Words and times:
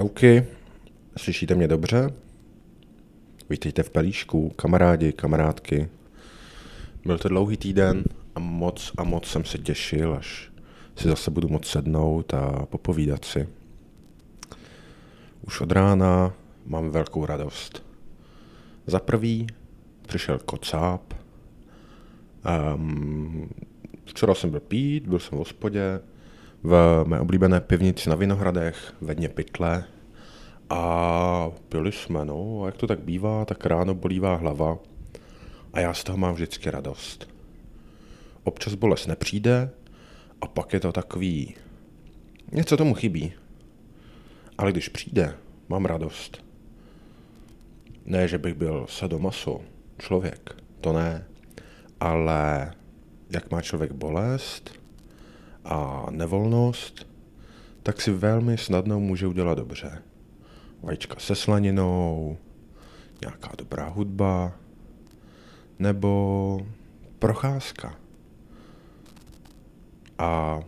Čauky, 0.00 0.46
slyšíte 1.16 1.54
mě 1.54 1.68
dobře? 1.68 2.14
Vítejte 3.50 3.82
v 3.82 3.90
Pelíšku, 3.90 4.48
kamarádi, 4.50 5.12
kamarádky. 5.12 5.88
Byl 7.04 7.18
to 7.18 7.28
dlouhý 7.28 7.56
týden 7.56 8.04
a 8.34 8.40
moc 8.40 8.92
a 8.98 9.04
moc 9.04 9.26
jsem 9.26 9.44
se 9.44 9.58
těšil, 9.58 10.14
až 10.14 10.52
si 10.96 11.08
zase 11.08 11.30
budu 11.30 11.48
moct 11.48 11.66
sednout 11.66 12.34
a 12.34 12.66
popovídat 12.66 13.24
si. 13.24 13.48
Už 15.46 15.60
od 15.60 15.72
rána 15.72 16.32
mám 16.66 16.90
velkou 16.90 17.26
radost. 17.26 17.82
Za 18.86 18.98
prvý 18.98 19.46
přišel 20.06 20.38
kocáb. 20.38 21.14
Um, 22.74 23.50
včera 24.04 24.34
jsem 24.34 24.50
byl 24.50 24.60
pít, 24.60 25.06
byl 25.06 25.18
jsem 25.18 25.36
v 25.36 25.38
hospodě, 25.38 26.00
v 26.62 27.04
mé 27.06 27.20
oblíbené 27.20 27.60
pivnici 27.60 28.10
na 28.10 28.16
Vinohradech, 28.16 28.94
ve 29.00 29.14
dně 29.14 29.28
pytle. 29.28 29.84
A 30.70 31.50
pili 31.68 31.92
jsme, 31.92 32.24
no, 32.24 32.62
a 32.62 32.66
jak 32.66 32.76
to 32.76 32.86
tak 32.86 33.00
bývá, 33.00 33.44
tak 33.44 33.66
ráno 33.66 33.94
bolívá 33.94 34.36
hlava. 34.36 34.78
A 35.72 35.80
já 35.80 35.94
z 35.94 36.04
toho 36.04 36.18
mám 36.18 36.34
vždycky 36.34 36.70
radost. 36.70 37.28
Občas 38.44 38.74
bolest 38.74 39.06
nepřijde 39.06 39.70
a 40.40 40.46
pak 40.46 40.72
je 40.72 40.80
to 40.80 40.92
takový... 40.92 41.54
Něco 42.52 42.76
tomu 42.76 42.94
chybí. 42.94 43.32
Ale 44.58 44.72
když 44.72 44.88
přijde, 44.88 45.34
mám 45.68 45.84
radost. 45.84 46.44
Ne, 48.04 48.28
že 48.28 48.38
bych 48.38 48.54
byl 48.54 48.86
sadomaso, 48.88 49.60
člověk, 49.98 50.56
to 50.80 50.92
ne. 50.92 51.26
Ale 52.00 52.72
jak 53.30 53.50
má 53.50 53.60
člověk 53.60 53.92
bolest, 53.92 54.79
a 55.64 56.06
nevolnost, 56.10 57.06
tak 57.82 58.00
si 58.00 58.10
velmi 58.10 58.58
snadno 58.58 59.00
může 59.00 59.26
udělat 59.26 59.54
dobře. 59.54 60.02
Vajíčka 60.82 61.20
se 61.20 61.34
slaninou, 61.34 62.36
nějaká 63.20 63.50
dobrá 63.58 63.88
hudba, 63.88 64.52
nebo 65.78 66.66
procházka. 67.18 67.94
A 70.18 70.60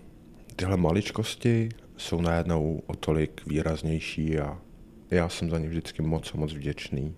tyhle 0.57 0.77
maličkosti 0.77 1.69
jsou 1.97 2.20
najednou 2.20 2.83
o 2.87 2.97
tolik 2.97 3.47
výraznější 3.47 4.39
a 4.39 4.59
já 5.11 5.29
jsem 5.29 5.51
za 5.51 5.59
ně 5.59 5.69
vždycky 5.69 6.03
moc 6.03 6.35
a 6.35 6.39
moc 6.39 6.53
vděčný. 6.53 7.15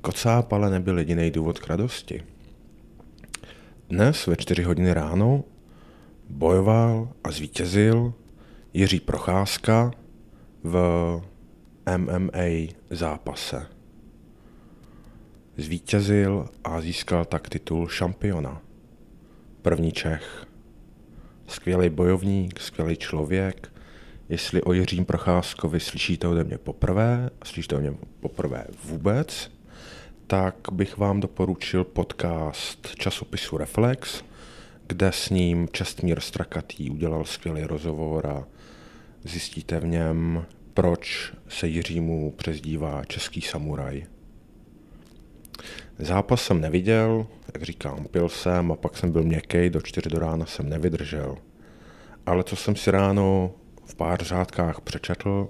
Kocáp 0.00 0.52
ale 0.52 0.70
nebyl 0.70 0.98
jediný 0.98 1.30
důvod 1.30 1.58
k 1.58 1.66
radosti. 1.66 2.22
Dnes 3.88 4.26
ve 4.26 4.36
čtyři 4.36 4.62
hodiny 4.62 4.94
ráno 4.94 5.44
bojoval 6.30 7.08
a 7.24 7.30
zvítězil 7.30 8.12
Jiří 8.74 9.00
Procházka 9.00 9.90
v 10.62 10.76
MMA 11.96 12.72
zápase. 12.90 13.66
Zvítězil 15.56 16.48
a 16.64 16.80
získal 16.80 17.24
tak 17.24 17.48
titul 17.48 17.88
šampiona. 17.88 18.62
První 19.62 19.92
Čech. 19.92 20.46
Skvělý 21.46 21.88
bojovník, 21.88 22.60
skvělý 22.60 22.96
člověk. 22.96 23.72
Jestli 24.28 24.62
o 24.62 24.72
Jiřím 24.72 25.04
Procházkovi 25.04 25.80
slyšíte 25.80 26.28
ode 26.28 26.44
mě 26.44 26.58
poprvé, 26.58 27.30
slyšíte 27.44 27.76
o 27.76 27.80
něm 27.80 27.96
poprvé 28.20 28.66
vůbec, 28.84 29.55
tak 30.26 30.54
bych 30.72 30.96
vám 30.96 31.20
doporučil 31.20 31.84
podcast 31.84 32.94
časopisu 32.94 33.56
Reflex, 33.56 34.24
kde 34.86 35.12
s 35.12 35.30
ním 35.30 35.68
Čestmír 35.72 36.20
Strakatý 36.20 36.90
udělal 36.90 37.24
skvělý 37.24 37.62
rozhovor 37.62 38.26
a 38.26 38.46
zjistíte 39.24 39.80
v 39.80 39.86
něm, 39.86 40.46
proč 40.74 41.32
se 41.48 41.68
Jiřímu 41.68 42.30
přezdívá 42.30 43.04
český 43.04 43.40
samuraj. 43.40 44.06
Zápas 45.98 46.42
jsem 46.42 46.60
neviděl, 46.60 47.26
jak 47.54 47.62
říkám, 47.62 48.06
pil 48.10 48.28
jsem 48.28 48.72
a 48.72 48.76
pak 48.76 48.96
jsem 48.96 49.12
byl 49.12 49.22
měkký, 49.22 49.70
do 49.70 49.80
čtyři 49.80 50.08
do 50.08 50.18
rána 50.18 50.46
jsem 50.46 50.68
nevydržel. 50.68 51.36
Ale 52.26 52.44
co 52.44 52.56
jsem 52.56 52.76
si 52.76 52.90
ráno 52.90 53.50
v 53.84 53.94
pár 53.94 54.24
řádkách 54.24 54.80
přečetl, 54.80 55.48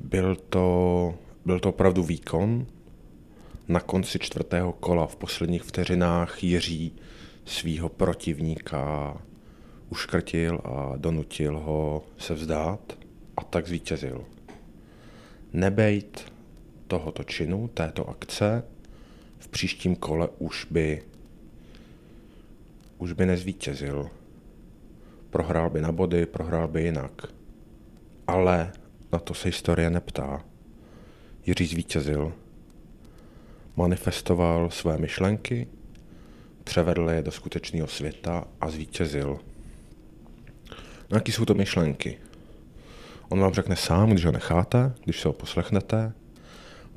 byl 0.00 0.36
to, 0.36 1.14
byl 1.44 1.60
to 1.60 1.68
opravdu 1.68 2.02
výkon, 2.02 2.66
na 3.68 3.80
konci 3.80 4.18
čtvrtého 4.18 4.72
kola 4.72 5.06
v 5.06 5.16
posledních 5.16 5.62
vteřinách 5.62 6.44
Jiří 6.44 6.92
svého 7.44 7.88
protivníka 7.88 9.16
uškrtil 9.90 10.60
a 10.64 10.96
donutil 10.96 11.58
ho 11.58 12.04
se 12.18 12.34
vzdát 12.34 12.98
a 13.36 13.44
tak 13.44 13.66
zvítězil. 13.66 14.24
Nebejt 15.52 16.32
tohoto 16.86 17.24
činu, 17.24 17.68
této 17.68 18.08
akce, 18.08 18.62
v 19.38 19.48
příštím 19.48 19.96
kole 19.96 20.28
už 20.38 20.66
by 20.70 21.02
už 22.98 23.12
by 23.12 23.26
nezvítězil. 23.26 24.10
Prohrál 25.30 25.70
by 25.70 25.80
na 25.80 25.92
body, 25.92 26.26
prohrál 26.26 26.68
by 26.68 26.82
jinak. 26.82 27.26
Ale 28.26 28.72
na 29.12 29.18
to 29.18 29.34
se 29.34 29.48
historie 29.48 29.90
neptá. 29.90 30.44
Jiří 31.46 31.66
zvítězil 31.66 32.32
manifestoval 33.76 34.70
své 34.70 34.98
myšlenky, 34.98 35.66
převedl 36.64 37.10
je 37.10 37.22
do 37.22 37.30
skutečného 37.30 37.88
světa 37.88 38.44
a 38.60 38.70
zvítězil. 38.70 39.38
No 41.10 41.16
jaký 41.16 41.32
jsou 41.32 41.44
to 41.44 41.54
myšlenky? 41.54 42.18
On 43.28 43.40
vám 43.40 43.54
řekne 43.54 43.76
sám, 43.76 44.10
když 44.10 44.24
ho 44.24 44.32
necháte, 44.32 44.92
když 45.04 45.20
se 45.20 45.28
ho 45.28 45.32
poslechnete. 45.32 46.12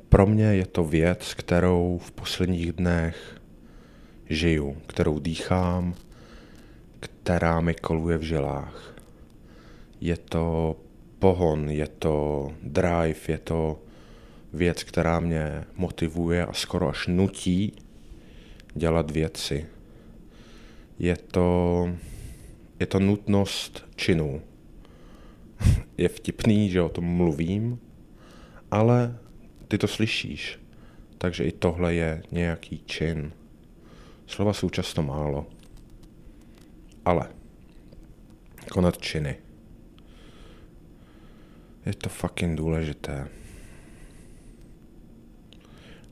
Pro 0.08 0.26
mě 0.26 0.44
je 0.44 0.66
to 0.66 0.84
věc, 0.84 1.34
kterou 1.34 2.00
v 2.02 2.12
posledních 2.12 2.72
dnech 2.72 3.40
žiju, 4.28 4.76
kterou 4.86 5.18
dýchám, 5.18 5.94
která 7.00 7.60
mi 7.60 7.74
koluje 7.74 8.18
v 8.18 8.22
žilách. 8.22 8.94
Je 10.00 10.16
to 10.16 10.76
pohon, 11.18 11.70
je 11.70 11.88
to 11.88 12.48
drive, 12.62 13.20
je 13.28 13.38
to 13.38 13.78
věc, 14.52 14.84
která 14.84 15.20
mě 15.20 15.64
motivuje 15.76 16.46
a 16.46 16.52
skoro 16.52 16.88
až 16.88 17.06
nutí 17.06 17.72
dělat 18.74 19.10
věci. 19.10 19.66
Je 20.98 21.16
to, 21.16 21.88
je 22.80 22.86
to 22.86 23.00
nutnost 23.00 23.86
činu. 23.96 24.42
je 25.98 26.08
vtipný, 26.08 26.70
že 26.70 26.82
o 26.82 26.88
tom 26.88 27.04
mluvím, 27.04 27.78
ale 28.70 29.18
ty 29.68 29.78
to 29.78 29.88
slyšíš, 29.88 30.58
takže 31.18 31.44
i 31.44 31.52
tohle 31.52 31.94
je 31.94 32.22
nějaký 32.32 32.82
čin. 32.86 33.32
Slova 34.26 34.52
jsou 34.52 34.70
často 34.70 35.02
málo. 35.02 35.46
Ale 37.04 37.28
konat 38.70 38.98
činy. 38.98 39.36
Je 41.86 41.94
to 41.94 42.08
fucking 42.08 42.58
důležité. 42.58 43.28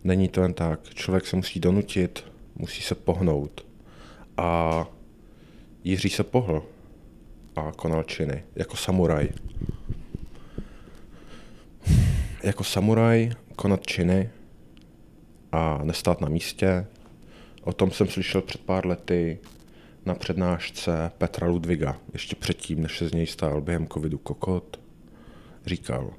Není 0.09 0.29
to 0.29 0.43
jen 0.43 0.55
tak. 0.55 0.95
Člověk 0.95 1.27
se 1.27 1.37
musí 1.37 1.61
donutit, 1.61 2.25
musí 2.57 2.83
se 2.83 2.95
pohnout. 2.95 3.67
A 4.37 4.87
Jiří 5.85 6.09
se 6.09 6.25
pohl 6.25 6.63
a 7.57 7.73
konal 7.73 8.03
činy, 8.03 8.45
jako 8.57 8.77
samuraj. 8.77 9.29
Jako 12.43 12.65
samuraj 12.65 13.31
konat 13.57 13.87
činy 13.87 14.31
a 15.53 15.81
nestát 15.85 16.21
na 16.21 16.29
místě. 16.29 16.87
O 17.63 17.73
tom 17.73 17.91
jsem 17.91 18.09
slyšel 18.09 18.43
před 18.43 18.61
pár 18.61 18.87
lety 18.87 19.39
na 20.07 20.15
přednášce 20.15 21.13
Petra 21.19 21.47
Ludviga, 21.47 22.01
ještě 22.13 22.37
předtím, 22.37 22.83
než 22.83 22.99
se 22.99 23.09
z 23.09 23.13
něj 23.13 23.27
stál 23.27 23.61
během 23.61 23.89
covidu 23.89 24.19
kokot. 24.19 24.81
Říkal, 25.67 26.11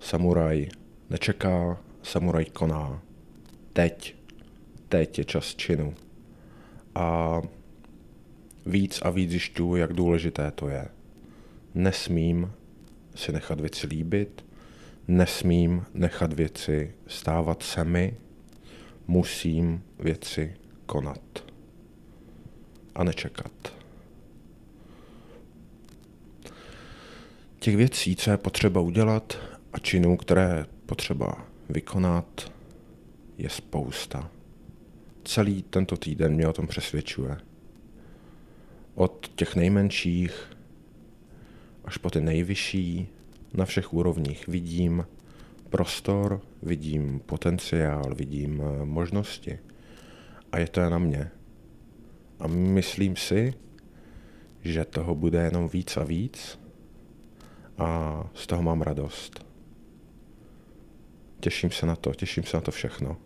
samuraj 0.00 0.68
nečeká, 1.10 1.78
samuraj 2.02 2.44
koná. 2.44 3.02
Teď. 3.72 4.16
Teď 4.88 5.18
je 5.18 5.24
čas 5.24 5.54
činu. 5.54 5.94
A 6.94 7.40
víc 8.66 8.98
a 9.02 9.10
víc 9.10 9.30
zjišťuju, 9.30 9.76
jak 9.76 9.92
důležité 9.92 10.50
to 10.50 10.68
je. 10.68 10.88
Nesmím 11.74 12.52
si 13.14 13.32
nechat 13.32 13.60
věci 13.60 13.86
líbit, 13.86 14.44
nesmím 15.08 15.84
nechat 15.94 16.32
věci 16.32 16.94
stávat 17.06 17.62
se 17.62 17.84
mi, 17.84 18.14
musím 19.06 19.82
věci 19.98 20.56
konat 20.86 21.44
a 22.94 23.04
nečekat. 23.04 23.52
Těch 27.58 27.76
věcí, 27.76 28.16
co 28.16 28.30
je 28.30 28.36
potřeba 28.36 28.80
udělat 28.80 29.38
a 29.72 29.78
činů, 29.78 30.16
které 30.16 30.66
potřeba 30.86 31.49
vykonat, 31.72 32.52
je 33.38 33.48
spousta. 33.48 34.30
Celý 35.24 35.62
tento 35.62 35.96
týden 35.96 36.34
mě 36.34 36.48
o 36.48 36.52
tom 36.52 36.66
přesvědčuje. 36.66 37.36
Od 38.94 39.32
těch 39.34 39.56
nejmenších 39.56 40.56
až 41.84 41.96
po 41.96 42.10
ty 42.10 42.20
nejvyšší, 42.20 43.08
na 43.54 43.64
všech 43.64 43.94
úrovních. 43.94 44.48
Vidím 44.48 45.06
prostor, 45.70 46.40
vidím 46.62 47.20
potenciál, 47.26 48.14
vidím 48.14 48.62
eh, 48.62 48.84
možnosti. 48.84 49.58
A 50.52 50.58
je 50.58 50.68
to 50.68 50.90
na 50.90 50.98
mě. 50.98 51.30
A 52.40 52.46
myslím 52.46 53.16
si, 53.16 53.54
že 54.62 54.84
toho 54.84 55.14
bude 55.14 55.44
jenom 55.44 55.68
víc 55.68 55.96
a 55.96 56.04
víc 56.04 56.58
a 57.78 58.30
z 58.34 58.46
toho 58.46 58.62
mám 58.62 58.82
radost. 58.82 59.49
Těším 61.40 61.70
se 61.70 61.86
na 61.86 61.96
to, 61.96 62.14
těším 62.14 62.44
se 62.44 62.56
na 62.56 62.60
to 62.60 62.70
všechno. 62.70 63.16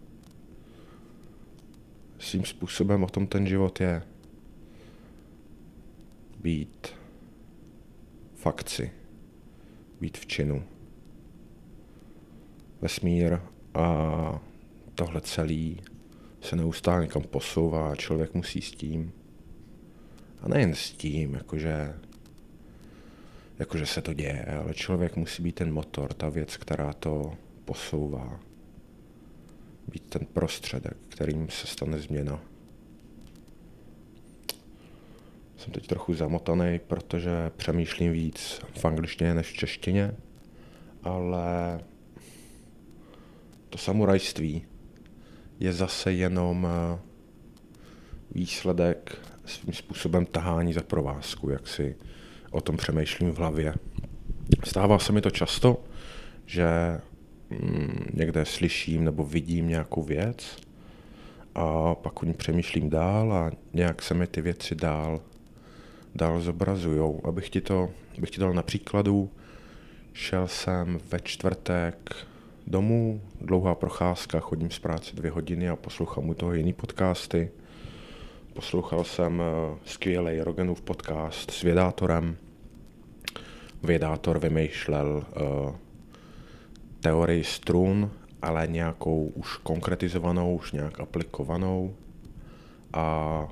Svým 2.19 2.45
způsobem 2.45 3.05
o 3.05 3.07
tom 3.07 3.27
ten 3.27 3.47
život 3.47 3.81
je. 3.81 4.03
Být 6.39 6.89
v 8.35 8.47
akci, 8.47 8.93
být 10.01 10.19
v 10.19 10.27
činu. 10.27 10.65
Vesmír 12.81 13.39
a 13.75 14.41
tohle 14.95 15.21
celý 15.21 15.83
se 16.41 16.57
neustále 16.57 17.03
někam 17.03 17.23
posouvá 17.23 17.93
a 17.93 17.97
člověk 17.97 18.35
musí 18.35 18.63
s 18.63 18.71
tím. 18.71 19.13
A 20.41 20.49
nejen 20.49 20.75
s 20.75 20.91
tím, 20.91 21.35
jakože, 21.35 21.95
jakože 23.59 23.87
se 23.87 24.03
to 24.03 24.15
děje, 24.15 24.45
ale 24.45 24.75
člověk 24.75 25.17
musí 25.17 25.43
být 25.43 25.55
ten 25.55 25.73
motor, 25.73 26.13
ta 26.13 26.29
věc, 26.29 26.57
která 26.57 26.93
to 26.93 27.37
posouvá. 27.65 28.41
Být 29.93 30.03
ten 30.09 30.27
prostředek, 30.27 30.97
kterým 31.09 31.49
se 31.49 31.67
stane 31.67 31.99
změna. 31.99 32.41
Jsem 35.57 35.73
teď 35.73 35.87
trochu 35.87 36.15
zamotaný, 36.15 36.81
protože 36.87 37.51
přemýšlím 37.57 38.13
víc 38.13 38.61
v 38.81 38.85
angličtině 38.85 39.35
než 39.35 39.51
v 39.51 39.57
češtině, 39.57 40.15
ale 41.03 41.81
to 43.71 43.79
samurajství 43.79 44.67
je 45.61 45.73
zase 45.73 46.13
jenom 46.13 46.67
eh, 46.67 46.99
výsledek 48.31 49.19
svým 49.45 49.75
způsobem 49.75 50.27
tahání 50.27 50.73
za 50.73 50.83
provázku, 50.83 51.51
jak 51.51 51.69
si 51.69 51.97
o 52.51 52.61
tom 52.61 52.77
přemýšlím 52.77 53.31
v 53.31 53.39
hlavě. 53.39 53.75
Stává 54.65 54.99
se 54.99 55.13
mi 55.13 55.21
to 55.21 55.31
často, 55.31 55.85
že 56.47 56.69
někde 58.15 58.45
slyším 58.45 59.05
nebo 59.05 59.25
vidím 59.25 59.69
nějakou 59.69 60.03
věc 60.03 60.57
a 61.55 61.95
pak 61.95 62.23
o 62.23 62.27
ní 62.27 62.35
přemýšlím 62.35 62.91
dál 62.91 63.33
a 63.33 63.51
nějak 63.73 64.03
se 64.03 64.15
mi 64.15 64.27
ty 64.27 64.41
věci 64.41 64.75
dál, 64.75 65.21
dál 66.15 66.41
zobrazujou. 66.41 67.21
Abych 67.25 67.51
ti 67.51 67.61
to, 67.61 67.91
abych 68.19 68.31
ti 68.31 68.41
dal 68.41 68.53
na 68.53 68.63
příkladu, 68.63 69.31
šel 70.13 70.49
jsem 70.49 70.99
ve 71.11 71.21
čtvrtek 71.21 72.17
domů, 72.67 73.21
dlouhá 73.41 73.75
procházka, 73.75 74.41
chodím 74.41 74.71
z 74.71 74.79
práce 74.79 75.17
dvě 75.17 75.31
hodiny 75.31 75.69
a 75.69 75.77
poslouchám 75.77 76.29
u 76.29 76.35
toho 76.35 76.55
jiný 76.55 76.73
podcasty. 76.73 77.51
Poslouchal 78.53 79.05
jsem 79.05 79.43
eh, 79.43 79.79
skvělý 79.85 80.41
Roganův 80.41 80.81
podcast 80.81 81.51
s 81.51 81.63
vědátorem. 81.63 82.37
Vědátor 83.83 84.39
vymýšlel 84.39 85.25
uh, 85.37 85.75
teorii 87.05 87.45
strun, 87.45 88.11
ale 88.43 88.67
nějakou 88.67 89.27
už 89.35 89.57
konkretizovanou, 89.57 90.57
už 90.57 90.73
nějak 90.73 91.01
aplikovanou. 91.01 91.95
A 92.93 93.49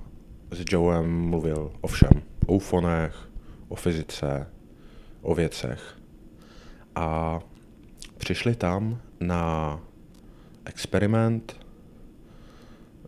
s 0.51 0.65
Joem 0.73 1.21
mluvil 1.21 1.73
o 1.81 1.87
všem. 1.87 2.23
O 2.47 2.55
ufonech, 2.55 3.29
o 3.69 3.75
fyzice, 3.75 4.47
o 5.23 5.35
věcech. 5.35 5.99
A 6.95 7.41
přišli 8.19 8.55
tam 8.55 9.01
na 9.21 9.81
experiment, 10.65 11.57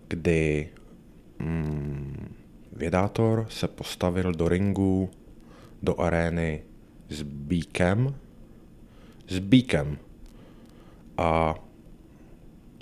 kdy 0.08 0.68
mm, 1.38 2.34
vědátor 2.72 3.46
se 3.48 3.68
postavil 3.68 4.32
do 4.32 4.48
ringu, 4.48 5.10
do 5.82 6.00
arény 6.00 6.62
s 7.08 7.22
bíkem, 7.22 8.14
s 9.28 9.38
bíkem 9.38 9.98
a 11.16 11.54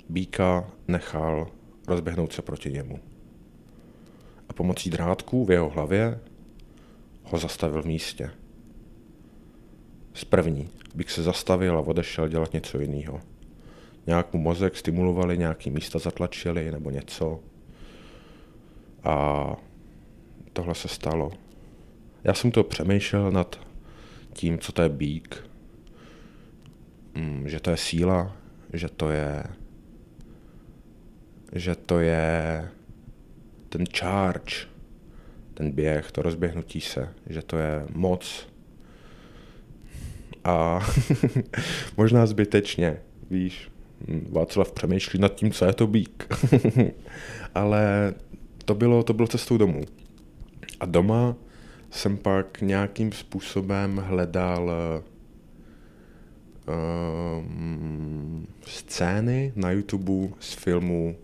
bíka 0.09 0.71
nechal 0.87 1.47
rozběhnout 1.87 2.33
se 2.33 2.41
proti 2.41 2.71
němu. 2.71 2.99
A 4.49 4.53
pomocí 4.53 4.89
drátků 4.89 5.45
v 5.45 5.51
jeho 5.51 5.69
hlavě 5.69 6.19
ho 7.23 7.37
zastavil 7.37 7.81
v 7.81 7.85
místě. 7.85 8.31
Z 10.13 10.25
první 10.25 10.69
bych 10.95 11.11
se 11.11 11.23
zastavil 11.23 11.77
a 11.77 11.81
odešel 11.81 12.27
dělat 12.27 12.53
něco 12.53 12.79
jiného. 12.79 13.21
Nějak 14.07 14.33
mu 14.33 14.39
mozek 14.39 14.77
stimulovali, 14.77 15.37
nějaký 15.37 15.71
místa 15.71 15.99
zatlačili 15.99 16.71
nebo 16.71 16.89
něco. 16.89 17.39
A 19.03 19.45
tohle 20.53 20.75
se 20.75 20.87
stalo. 20.87 21.31
Já 22.23 22.33
jsem 22.33 22.51
to 22.51 22.63
přemýšlel 22.63 23.31
nad 23.31 23.59
tím, 24.33 24.59
co 24.59 24.71
to 24.71 24.81
je 24.81 24.89
bík, 24.89 25.49
že 27.45 27.59
to 27.59 27.71
je 27.71 27.77
síla, 27.77 28.35
že 28.73 28.89
to 28.89 29.09
je 29.09 29.43
že 31.55 31.75
to 31.75 31.99
je 31.99 32.69
ten 33.69 33.85
charge, 33.97 34.55
ten 35.53 35.71
běh, 35.71 36.11
to 36.11 36.21
rozběhnutí 36.21 36.81
se, 36.81 37.09
že 37.29 37.41
to 37.41 37.57
je 37.57 37.85
moc. 37.93 38.47
A 40.43 40.87
možná 41.97 42.25
zbytečně, 42.25 42.97
víš, 43.29 43.69
Václav 44.29 44.71
přemýšlí 44.71 45.19
nad 45.19 45.35
tím, 45.35 45.51
co 45.51 45.65
je 45.65 45.73
to 45.73 45.87
bík. 45.87 46.27
Ale 47.55 48.13
to 48.65 48.75
bylo, 48.75 49.03
to 49.03 49.13
bylo 49.13 49.27
cestou 49.27 49.57
domů. 49.57 49.81
A 50.79 50.85
doma 50.85 51.35
jsem 51.91 52.17
pak 52.17 52.61
nějakým 52.61 53.11
způsobem 53.11 54.03
hledal 54.05 54.71
um, 56.67 58.47
scény 58.65 59.53
na 59.55 59.71
YouTube 59.71 60.29
z 60.39 60.53
filmu 60.53 61.15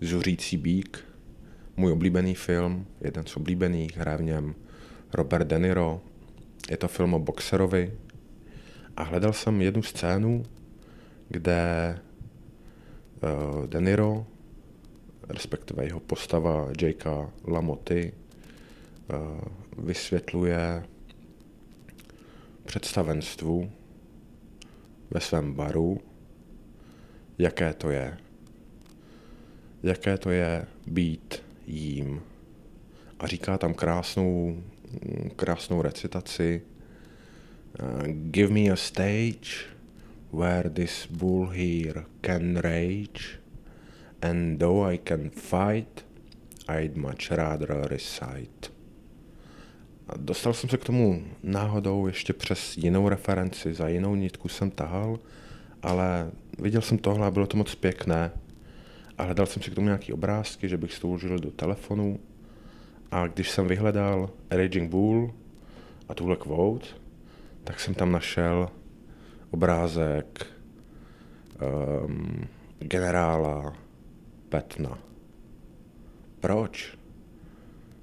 Zuřící 0.00 0.56
bík, 0.56 1.04
můj 1.76 1.92
oblíbený 1.92 2.34
film, 2.34 2.86
jeden 3.00 3.26
z 3.26 3.36
oblíbených, 3.36 3.96
hraje 3.96 4.18
v 4.18 4.22
něm 4.22 4.54
Robert 5.12 5.46
De 5.46 5.58
Niro. 5.58 6.00
Je 6.70 6.76
to 6.76 6.88
film 6.88 7.14
o 7.14 7.18
boxerovi. 7.18 7.92
A 8.96 9.02
hledal 9.02 9.32
jsem 9.32 9.62
jednu 9.62 9.82
scénu, 9.82 10.42
kde 11.28 11.98
uh, 13.22 13.66
De 13.66 13.80
Niro, 13.80 14.26
respektive 15.28 15.84
jeho 15.84 16.00
postava 16.00 16.68
Jakea 16.82 17.30
Lamoty, 17.46 18.12
uh, 19.10 19.84
vysvětluje 19.84 20.84
představenstvu 22.64 23.70
ve 25.10 25.20
svém 25.20 25.52
baru, 25.54 26.00
jaké 27.38 27.74
to 27.74 27.90
je. 27.90 28.18
Jaké 29.82 30.18
to 30.18 30.30
je 30.30 30.66
být 30.86 31.42
jím. 31.66 32.22
A 33.18 33.26
říká 33.26 33.58
tam 33.58 33.74
krásnou, 33.74 34.62
krásnou 35.36 35.82
recitaci. 35.82 36.62
Uh, 37.82 38.06
give 38.06 38.52
me 38.54 38.70
a 38.70 38.76
stage 38.76 39.76
where 40.32 40.70
this 40.70 41.06
bull 41.06 41.46
here 41.46 42.04
can 42.20 42.56
rage, 42.56 43.38
and 44.22 44.58
though 44.58 44.82
I 44.82 44.98
can 44.98 45.30
fight, 45.30 46.04
I'd 46.68 46.96
much 46.96 47.30
rather 47.30 47.88
recite. 47.88 48.75
Dostal 50.16 50.54
jsem 50.54 50.70
se 50.70 50.76
k 50.76 50.84
tomu 50.84 51.24
náhodou 51.42 52.06
ještě 52.06 52.32
přes 52.32 52.76
jinou 52.76 53.08
referenci, 53.08 53.74
za 53.74 53.88
jinou 53.88 54.14
nitku 54.14 54.48
jsem 54.48 54.70
tahal, 54.70 55.18
ale 55.82 56.30
viděl 56.58 56.82
jsem 56.82 56.98
tohle 56.98 57.26
a 57.26 57.30
bylo 57.30 57.46
to 57.46 57.56
moc 57.56 57.74
pěkné. 57.74 58.30
A 59.18 59.22
hledal 59.22 59.46
jsem 59.46 59.62
si 59.62 59.70
k 59.70 59.74
tomu 59.74 59.86
nějaký 59.86 60.12
obrázky, 60.12 60.68
že 60.68 60.76
bych 60.76 60.92
si 60.92 61.00
to 61.00 61.08
uložil 61.08 61.38
do 61.38 61.50
telefonu. 61.50 62.20
A 63.10 63.26
když 63.26 63.50
jsem 63.50 63.68
vyhledal 63.68 64.30
Raging 64.50 64.90
Bull 64.90 65.34
a 66.08 66.14
tuhle 66.14 66.36
quote, 66.36 66.86
tak 67.64 67.80
jsem 67.80 67.94
tam 67.94 68.12
našel 68.12 68.70
obrázek 69.50 70.46
um, 72.06 72.46
generála 72.78 73.76
Petna. 74.48 74.98
Proč? 76.40 76.98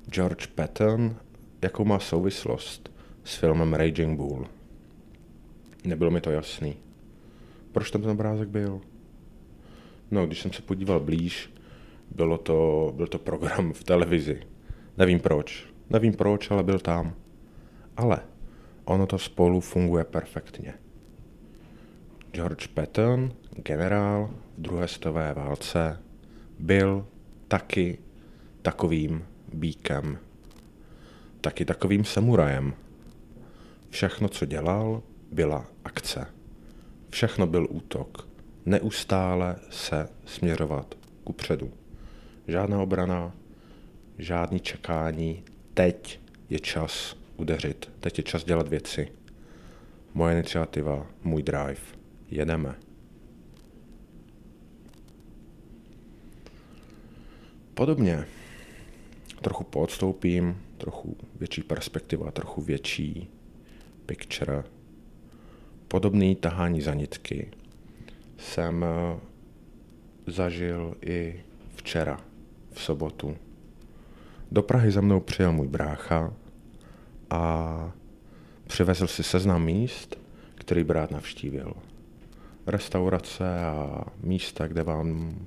George 0.09 0.47
Patton, 0.47 1.15
jakou 1.63 1.85
má 1.85 1.99
souvislost 1.99 2.91
s 3.23 3.35
filmem 3.35 3.73
Raging 3.73 4.17
Bull? 4.17 4.47
Nebylo 5.85 6.11
mi 6.11 6.21
to 6.21 6.31
jasný. 6.31 6.77
Proč 7.71 7.91
tam 7.91 8.01
ten 8.01 8.11
obrázek 8.11 8.49
byl? 8.49 8.81
No, 10.11 10.25
když 10.27 10.41
jsem 10.41 10.53
se 10.53 10.61
podíval 10.61 10.99
blíž, 10.99 11.53
bylo 12.15 12.37
to, 12.37 12.91
byl 12.95 13.07
to 13.07 13.19
program 13.19 13.73
v 13.73 13.83
televizi. 13.83 14.41
Nevím 14.97 15.19
proč. 15.19 15.67
Nevím 15.89 16.13
proč, 16.13 16.51
ale 16.51 16.63
byl 16.63 16.79
tam. 16.79 17.15
Ale 17.97 18.19
ono 18.85 19.07
to 19.07 19.19
spolu 19.19 19.59
funguje 19.59 20.03
perfektně. 20.03 20.73
George 22.31 22.67
Patton, 22.67 23.31
generál 23.55 24.29
v 24.57 24.61
druhé 24.61 24.87
světové 24.87 25.33
válce, 25.33 25.99
byl 26.59 27.07
taky 27.47 27.97
takovým 28.61 29.25
bíkem, 29.53 30.17
taky 31.43 31.65
takovým 31.65 32.05
samurajem. 32.05 32.73
Všechno, 33.89 34.29
co 34.29 34.45
dělal, 34.45 35.03
byla 35.31 35.65
akce. 35.85 36.27
Všechno 37.09 37.47
byl 37.47 37.67
útok. 37.69 38.27
Neustále 38.65 39.55
se 39.69 40.09
směřovat 40.25 40.95
kupředu. 41.23 41.71
Žádná 42.47 42.81
obrana, 42.81 43.35
žádný 44.17 44.59
čekání. 44.59 45.43
Teď 45.73 46.19
je 46.49 46.59
čas 46.59 47.15
udeřit. 47.37 47.91
Teď 47.99 48.17
je 48.17 48.23
čas 48.23 48.43
dělat 48.43 48.67
věci. 48.67 49.11
Moje 50.13 50.33
iniciativa, 50.33 51.07
můj 51.23 51.43
drive. 51.43 51.81
Jedeme. 52.31 52.75
Podobně. 57.73 58.25
Trochu 59.43 59.63
poodstoupím, 59.63 60.61
trochu 60.77 61.17
větší 61.39 61.63
perspektiva, 61.63 62.31
trochu 62.31 62.61
větší 62.61 63.29
picture. 64.05 64.63
Podobný 65.87 66.35
tahání 66.35 66.81
za 66.81 66.93
nitky 66.93 67.51
jsem 68.37 68.85
eh, 68.85 69.19
zažil 70.27 70.95
i 71.01 71.43
včera, 71.75 72.19
v 72.71 72.81
sobotu. 72.81 73.37
Do 74.51 74.63
Prahy 74.63 74.91
za 74.91 75.01
mnou 75.01 75.19
přijel 75.19 75.53
můj 75.53 75.67
brácha 75.67 76.33
a 77.29 77.91
přivezl 78.67 79.07
si 79.07 79.23
seznam 79.23 79.65
míst, 79.65 80.19
který 80.55 80.83
brát 80.83 81.11
navštívil. 81.11 81.73
Restaurace 82.67 83.59
a 83.59 84.03
místa, 84.21 84.67
kde 84.67 84.83
vám 84.83 85.37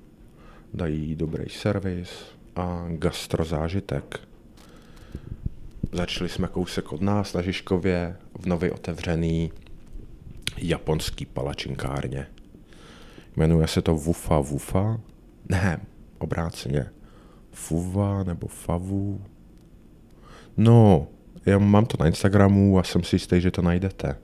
dají 0.75 1.17
dobrý 1.17 1.49
servis 1.49 2.36
a 2.57 2.87
gastrozážitek. 2.89 4.21
Začali 5.93 6.29
jsme 6.29 6.49
kousek 6.49 6.93
od 6.93 7.01
nás 7.01 7.33
na 7.33 7.43
Žižkově 7.43 8.17
v 8.41 8.47
nově 8.47 8.73
otevřený 8.73 9.53
japonský 10.59 11.27
palačinkárně. 11.27 12.27
Jmenuje 13.37 13.67
se 13.67 13.83
to 13.83 13.95
Wufa 13.95 14.39
Wufa. 14.39 15.01
Ne, 15.49 15.81
obráceně. 16.19 16.87
Fuva 17.53 18.23
nebo 18.25 18.47
Favu. 18.47 19.21
No, 20.57 21.07
já 21.47 21.59
mám 21.59 21.87
to 21.87 21.97
na 22.01 22.07
Instagramu 22.07 22.79
a 22.79 22.83
jsem 22.83 23.03
si 23.03 23.17
jistý, 23.17 23.41
že 23.41 23.51
to 23.51 23.63
najdete. 23.63 24.17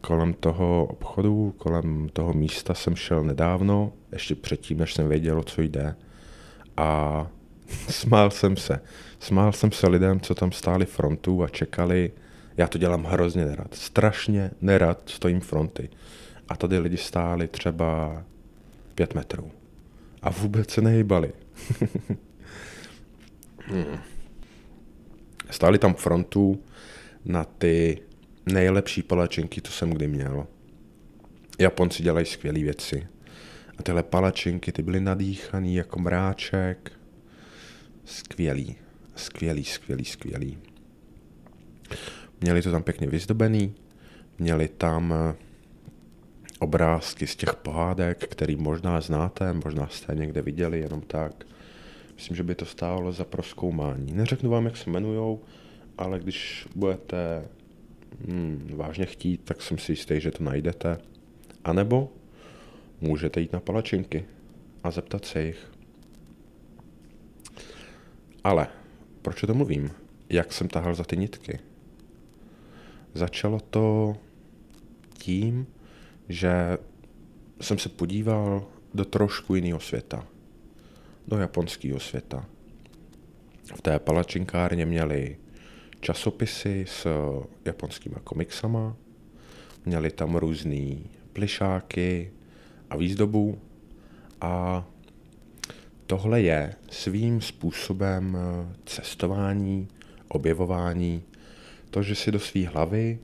Kolem 0.00 0.34
toho 0.34 0.86
obchodu, 0.86 1.54
kolem 1.58 2.08
toho 2.12 2.32
místa 2.32 2.74
jsem 2.74 2.96
šel 2.96 3.24
nedávno, 3.24 3.92
ještě 4.12 4.34
předtím, 4.34 4.78
než 4.78 4.94
jsem 4.94 5.08
věděl, 5.08 5.42
co 5.42 5.62
jde. 5.62 5.96
A 6.76 7.26
smál 7.88 8.30
jsem 8.30 8.56
se. 8.56 8.80
Smál 9.18 9.52
jsem 9.52 9.72
se 9.72 9.88
lidem, 9.88 10.20
co 10.20 10.34
tam 10.34 10.52
stáli 10.52 10.86
frontu 10.86 11.42
a 11.42 11.48
čekali. 11.48 12.12
Já 12.56 12.68
to 12.68 12.78
dělám 12.78 13.04
hrozně 13.04 13.44
nerad. 13.44 13.74
Strašně 13.74 14.50
nerad 14.60 15.02
stojím 15.06 15.40
fronty. 15.40 15.88
A 16.48 16.56
tady 16.56 16.78
lidi 16.78 16.96
stáli 16.96 17.48
třeba 17.48 18.22
pět 18.94 19.14
metrů. 19.14 19.50
A 20.22 20.30
vůbec 20.30 20.70
se 20.70 20.80
nehýbali. 20.80 21.32
hmm. 23.58 23.98
Stáli 25.50 25.78
tam 25.78 25.94
frontu 25.94 26.62
na 27.24 27.44
ty 27.44 27.98
nejlepší 28.46 29.02
palačinky, 29.02 29.60
co 29.60 29.72
jsem 29.72 29.90
kdy 29.90 30.08
měl. 30.08 30.46
Japonci 31.58 32.02
dělají 32.02 32.26
skvělé 32.26 32.58
věci. 32.58 33.06
A 33.78 33.82
tyhle 33.82 34.02
palačinky, 34.02 34.72
ty 34.72 34.82
byly 34.82 35.00
nadýchaný 35.00 35.74
jako 35.74 35.98
mráček. 35.98 36.92
Skvělý, 38.04 38.76
skvělý, 39.16 39.64
skvělý, 39.64 40.04
skvělý. 40.04 40.58
Měli 42.40 42.62
to 42.62 42.70
tam 42.70 42.82
pěkně 42.82 43.06
vyzdobený, 43.06 43.74
měli 44.38 44.68
tam 44.68 45.12
eh, 45.12 45.34
obrázky 46.58 47.26
z 47.26 47.36
těch 47.36 47.54
pohádek, 47.54 48.26
který 48.26 48.56
možná 48.56 49.00
znáte, 49.00 49.52
možná 49.52 49.88
jste 49.88 50.14
někde 50.14 50.42
viděli, 50.42 50.80
jenom 50.80 51.00
tak. 51.00 51.44
Myslím, 52.14 52.36
že 52.36 52.42
by 52.42 52.54
to 52.54 52.64
stálo 52.64 53.12
za 53.12 53.24
proskoumání. 53.24 54.12
Neřeknu 54.12 54.50
vám, 54.50 54.64
jak 54.64 54.76
se 54.76 54.90
jmenujou, 54.90 55.40
ale 55.98 56.18
když 56.18 56.68
budete 56.76 57.44
hmm, 58.28 58.70
vážně 58.76 59.06
chtít, 59.06 59.40
tak 59.44 59.62
jsem 59.62 59.78
si 59.78 59.92
jistý, 59.92 60.20
že 60.20 60.30
to 60.30 60.44
najdete. 60.44 60.98
A 61.64 61.72
nebo 61.72 62.12
můžete 63.00 63.40
jít 63.40 63.52
na 63.52 63.60
palačinky 63.60 64.24
a 64.82 64.90
zeptat 64.90 65.24
se 65.24 65.42
jich. 65.42 65.70
Ale 68.44 68.66
proč 69.22 69.40
to 69.40 69.54
mluvím? 69.54 69.90
Jak 70.30 70.52
jsem 70.52 70.68
tahal 70.68 70.94
za 70.94 71.04
ty 71.04 71.16
nitky? 71.16 71.58
Začalo 73.14 73.60
to 73.60 74.16
tím, 75.18 75.66
že 76.28 76.78
jsem 77.60 77.78
se 77.78 77.88
podíval 77.88 78.66
do 78.94 79.04
trošku 79.04 79.54
jiného 79.54 79.80
světa. 79.80 80.26
Do 81.28 81.36
japonského 81.36 82.00
světa. 82.00 82.46
V 83.74 83.82
té 83.82 83.98
palačinkárně 83.98 84.86
měli 84.86 85.36
časopisy 86.00 86.84
s 86.88 87.06
japonskými 87.64 88.16
komiksama, 88.24 88.96
měli 89.84 90.10
tam 90.10 90.36
různý 90.36 91.10
plišáky 91.32 92.32
a 92.94 92.96
výzdobu 92.96 93.58
a 94.40 94.84
tohle 96.06 96.42
je 96.42 96.74
svým 96.90 97.40
způsobem 97.40 98.38
cestování, 98.84 99.88
objevování, 100.28 101.22
to, 101.90 102.02
že 102.02 102.14
si 102.14 102.32
do 102.32 102.40
své 102.40 102.66
hlavy 102.66 103.18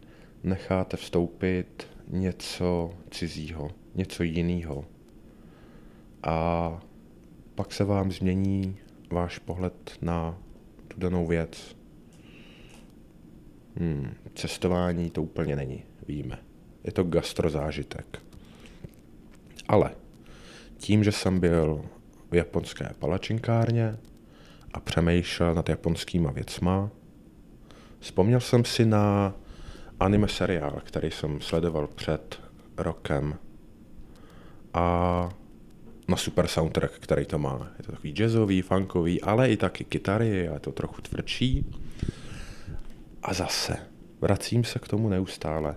necháte 0.45 0.97
vstoupit 0.97 1.87
něco 2.09 2.95
cizího, 3.11 3.71
něco 3.95 4.23
jiného. 4.23 4.85
A 6.23 6.81
pak 7.55 7.73
se 7.73 7.85
vám 7.85 8.13
změní 8.13 8.77
váš 9.11 9.39
pohled 9.39 9.93
na 10.03 10.39
tu 10.89 11.01
danou 11.01 11.27
věc. 11.27 11.77
Hmm, 13.77 14.15
cestování 14.35 15.11
to 15.11 15.23
úplně 15.23 15.57
není, 15.57 15.83
víme. 16.09 16.39
Je 16.85 16.93
to 16.93 17.05
gastrozážitek. 17.05 18.30
Ale 19.71 19.91
tím, 20.77 21.05
že 21.05 21.13
jsem 21.13 21.41
byl 21.41 21.85
v 22.31 22.35
japonské 22.35 22.91
palačinkárně 22.99 23.97
a 24.73 24.81
přemýšlel 24.81 25.55
nad 25.55 25.69
japonskýma 25.69 26.31
věcma, 26.31 26.91
vzpomněl 27.99 28.41
jsem 28.41 28.65
si 28.65 28.87
na 28.87 29.35
anime 30.01 30.29
seriál, 30.29 30.81
který 30.85 31.11
jsem 31.11 31.41
sledoval 31.41 31.87
před 31.87 32.41
rokem 32.77 33.35
a 34.75 35.29
na 36.09 36.17
super 36.17 36.49
soundtrack, 36.49 36.93
který 36.93 37.27
to 37.27 37.39
má. 37.39 37.71
Je 37.79 37.85
to 37.85 37.93
takový 37.93 38.13
jazzový, 38.13 38.63
funkový, 38.63 39.23
ale 39.23 39.51
i 39.51 39.57
taky 39.57 39.85
kytary, 39.85 40.29
je 40.29 40.61
to 40.61 40.73
trochu 40.73 41.03
tvrdší. 41.03 41.67
A 43.23 43.35
zase, 43.35 43.77
vracím 44.21 44.65
se 44.65 44.79
k 44.79 44.89
tomu 44.89 45.09
neustále. 45.09 45.75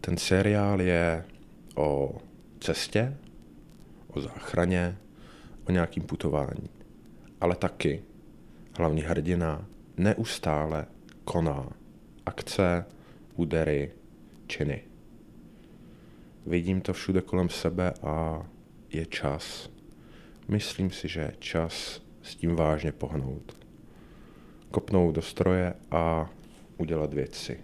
Ten 0.00 0.16
seriál 0.16 0.80
je 0.80 1.24
o 1.74 2.18
cestě, 2.60 3.16
o 4.14 4.20
záchraně, 4.20 4.96
o 5.68 5.72
nějakým 5.72 6.02
putování. 6.02 6.70
Ale 7.40 7.56
taky 7.56 8.02
hlavní 8.78 9.02
hrdina 9.02 9.66
neustále 9.96 10.86
koná 11.24 11.68
akce, 12.26 12.84
údery, 13.34 13.92
činy. 14.46 14.82
Vidím 16.46 16.80
to 16.80 16.92
všude 16.92 17.20
kolem 17.20 17.48
sebe 17.48 17.92
a 18.02 18.46
je 18.90 19.06
čas. 19.06 19.70
Myslím 20.48 20.90
si, 20.90 21.08
že 21.08 21.20
je 21.20 21.32
čas 21.38 22.02
s 22.22 22.34
tím 22.34 22.56
vážně 22.56 22.92
pohnout. 22.92 23.56
Kopnout 24.70 25.14
do 25.14 25.22
stroje 25.22 25.74
a 25.90 26.30
udělat 26.78 27.14
věci. 27.14 27.60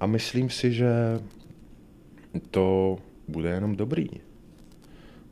A 0.00 0.06
myslím 0.06 0.50
si, 0.50 0.72
že 0.72 1.20
to 2.50 2.98
bude 3.28 3.50
jenom 3.50 3.76
dobrý. 3.76 4.08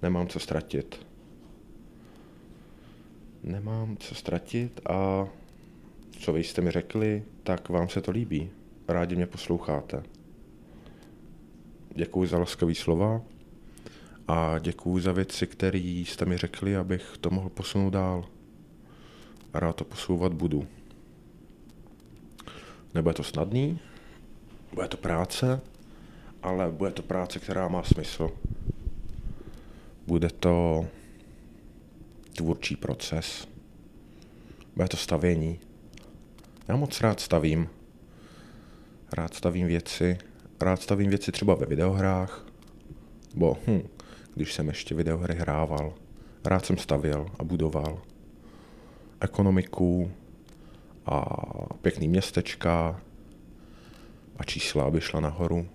Nemám 0.02 0.28
co 0.28 0.38
ztratit. 0.38 1.06
Nemám 3.42 3.97
co 3.97 4.14
ztratit 4.14 4.80
a 4.90 5.28
co 6.11 6.32
vy 6.32 6.44
jste 6.44 6.61
mi 6.61 6.71
řekli, 6.71 7.25
tak 7.42 7.68
vám 7.68 7.88
se 7.88 8.00
to 8.00 8.11
líbí 8.11 8.50
rádi 8.88 9.16
mě 9.16 9.26
posloucháte. 9.26 10.02
Děkuji 11.94 12.28
za 12.28 12.38
laskavý 12.38 12.75
slova 12.75 13.23
a 14.28 14.59
děkuji 14.59 15.00
za 15.00 15.12
věci, 15.12 15.47
které 15.47 15.78
jste 15.78 16.25
mi 16.25 16.37
řekli, 16.37 16.76
abych 16.76 17.18
to 17.21 17.30
mohl 17.30 17.49
posunout 17.49 17.90
dál. 17.90 18.25
A 19.52 19.61
rád 19.61 19.76
to 19.76 19.85
posouvat 19.85 20.35
budu. 20.35 20.66
Nebude 22.94 23.14
to 23.14 23.25
snadný, 23.25 23.78
bude 24.75 24.88
to 24.88 24.97
práce, 24.97 25.61
ale 26.42 26.71
bude 26.71 26.90
to 26.90 27.02
práce, 27.02 27.38
která 27.38 27.68
má 27.68 27.82
smysl. 27.82 28.30
Bude 30.06 30.28
to 30.28 30.87
tvůrčí 32.37 32.76
proces. 32.76 33.49
Bude 34.76 34.88
to 34.88 34.97
stavění. 34.97 35.61
Já 36.68 36.76
moc 36.76 37.00
rád 37.00 37.21
stavím. 37.21 37.68
Rád 39.12 39.35
stavím 39.35 39.66
věci. 39.66 40.18
Rád 40.61 40.82
stavím 40.82 41.09
věci 41.09 41.32
třeba 41.32 41.54
ve 41.54 41.66
videohrách. 41.66 42.47
Bo, 43.35 43.56
hm, 43.66 43.82
když 44.35 44.52
jsem 44.52 44.68
ještě 44.68 44.94
videohry 44.94 45.35
hrával. 45.35 45.94
Rád 46.44 46.66
jsem 46.66 46.78
stavěl 46.78 47.26
a 47.38 47.44
budoval. 47.44 48.02
Ekonomiku 49.21 50.12
a 51.06 51.25
pěkný 51.82 52.09
městečka 52.09 53.00
a 54.37 54.44
čísla, 54.44 54.85
aby 54.85 55.00
šla 55.00 55.21
nahoru. 55.21 55.66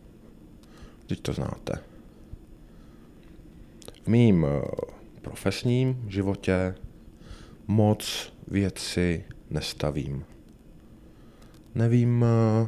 Teď 1.07 1.21
to 1.21 1.33
znáte. 1.33 1.96
Mým 4.07 4.45
eh, 4.45 4.61
profesním 5.21 6.05
životě 6.07 6.75
moc 7.67 8.33
věci 8.47 9.23
nestavím. 9.49 10.25
Nevím, 11.75 12.25
eh, 12.25 12.67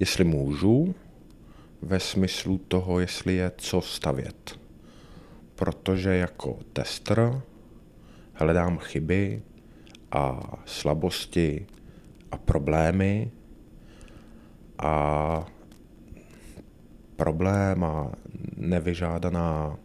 jestli 0.00 0.24
můžu, 0.24 0.94
ve 1.82 2.00
smyslu 2.00 2.58
toho, 2.58 3.00
jestli 3.00 3.34
je 3.34 3.52
co 3.56 3.80
stavět. 3.80 4.60
Protože 5.54 6.10
jako 6.10 6.58
tester 6.72 7.42
hledám 8.32 8.78
chyby 8.78 9.42
a 10.12 10.52
slabosti 10.64 11.66
a 12.30 12.36
problémy 12.36 13.30
a 14.78 15.46
problém 17.16 17.84
a 17.84 18.12
nevyžádaná, 18.56 19.78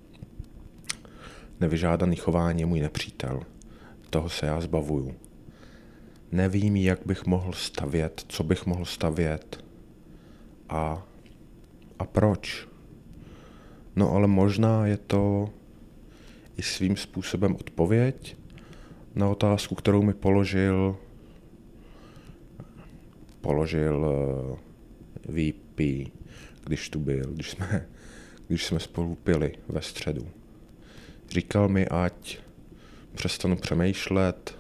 nevyžádaný 1.60 2.16
chování 2.16 2.60
je 2.60 2.66
můj 2.66 2.80
nepřítel. 2.80 3.42
Toho 4.10 4.30
se 4.30 4.46
já 4.46 4.62
zbavuju. 4.62 5.16
Nevím, 6.32 6.76
jak 6.76 7.00
bych 7.06 7.26
mohl 7.26 7.54
stavět, 7.54 8.26
co 8.28 8.44
bych 8.44 8.66
mohl 8.66 8.86
stavět 8.86 9.66
a, 10.70 11.08
a 12.00 12.06
proč. 12.06 12.68
No 13.96 14.12
ale 14.12 14.28
možná 14.28 14.88
je 14.88 14.98
to 14.98 15.50
i 16.58 16.62
svým 16.62 16.98
způsobem 16.98 17.56
odpověď 17.56 18.38
na 19.16 19.30
otázku, 19.30 19.76
kterou 19.76 20.02
mi 20.02 20.14
položil 20.14 20.98
položil 23.42 24.06
eh, 24.06 25.52
VP 25.52 25.80
když 26.70 26.90
tu 26.90 27.00
byl, 27.00 27.26
když 27.32 27.50
jsme, 27.50 27.88
když 28.50 28.66
jsme 28.66 28.80
spolu 28.80 29.16
pili 29.16 29.56
ve 29.68 29.82
středu. 29.82 30.28
Říkal 31.30 31.70
mi, 31.70 31.88
ať 31.88 32.40
přestanu 33.16 33.56
přemýšlet 33.56 34.58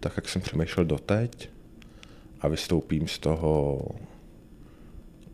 tak, 0.00 0.12
jak 0.16 0.28
jsem 0.28 0.42
přemýšlel 0.42 0.86
doteď 0.86 1.48
a 2.40 2.48
vystoupím 2.48 3.08
z 3.08 3.18
toho 3.18 3.80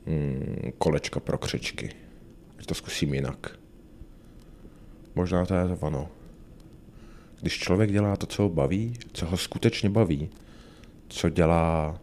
mm, 0.07 0.73
kolečka 0.79 1.21
pro 1.21 1.39
křečky. 1.39 1.93
Ať 2.59 2.67
to 2.67 2.75
zkusím 2.75 3.15
jinak. 3.15 3.59
Možná 5.15 5.47
to 5.47 5.55
je 5.55 5.69
to 5.69 5.77
ono. 5.81 6.09
Když 7.41 7.59
člověk 7.59 7.93
dělá 7.93 8.17
to, 8.17 8.27
co 8.27 8.43
ho 8.43 8.49
baví, 8.49 8.95
co 9.13 9.27
ho 9.27 9.37
skutečně 9.37 9.91
baví, 9.91 10.31
co 11.09 11.29
dělá, 11.29 12.01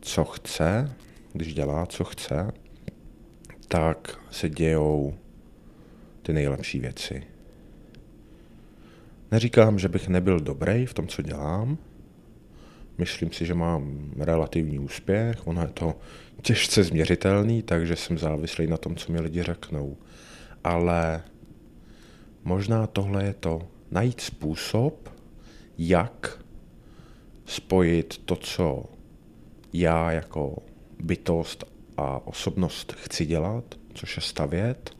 co 0.00 0.24
chce, 0.24 0.96
když 1.32 1.54
dělá, 1.54 1.86
co 1.86 2.04
chce, 2.04 2.52
tak 3.74 4.18
se 4.30 4.48
dějou 4.48 5.14
ty 6.22 6.32
nejlepší 6.32 6.80
věci. 6.80 7.22
Neříkám, 9.30 9.78
že 9.78 9.88
bych 9.88 10.08
nebyl 10.08 10.40
dobrý 10.40 10.86
v 10.86 10.94
tom, 10.94 11.08
co 11.08 11.22
dělám. 11.22 11.78
Myslím 12.98 13.32
si, 13.32 13.46
že 13.46 13.54
mám 13.54 14.12
relativní 14.18 14.78
úspěch. 14.78 15.46
Ono 15.46 15.62
je 15.62 15.68
to 15.68 15.94
těžce 16.42 16.84
změřitelný, 16.84 17.62
takže 17.62 17.96
jsem 17.96 18.18
závislý 18.18 18.66
na 18.66 18.76
tom, 18.76 18.96
co 18.96 19.12
mi 19.12 19.20
lidi 19.20 19.42
řeknou. 19.42 19.96
Ale 20.64 21.22
možná 22.44 22.86
tohle 22.86 23.24
je 23.24 23.34
to 23.34 23.68
najít 23.90 24.20
způsob, 24.20 25.08
jak 25.78 26.44
spojit 27.46 28.18
to, 28.18 28.36
co 28.36 28.84
já 29.72 30.12
jako 30.12 30.62
bytost 31.00 31.73
a 31.96 32.26
osobnost 32.26 32.92
chci 32.92 33.26
dělat, 33.26 33.64
což 33.94 34.16
je 34.16 34.22
stavět, 34.22 34.96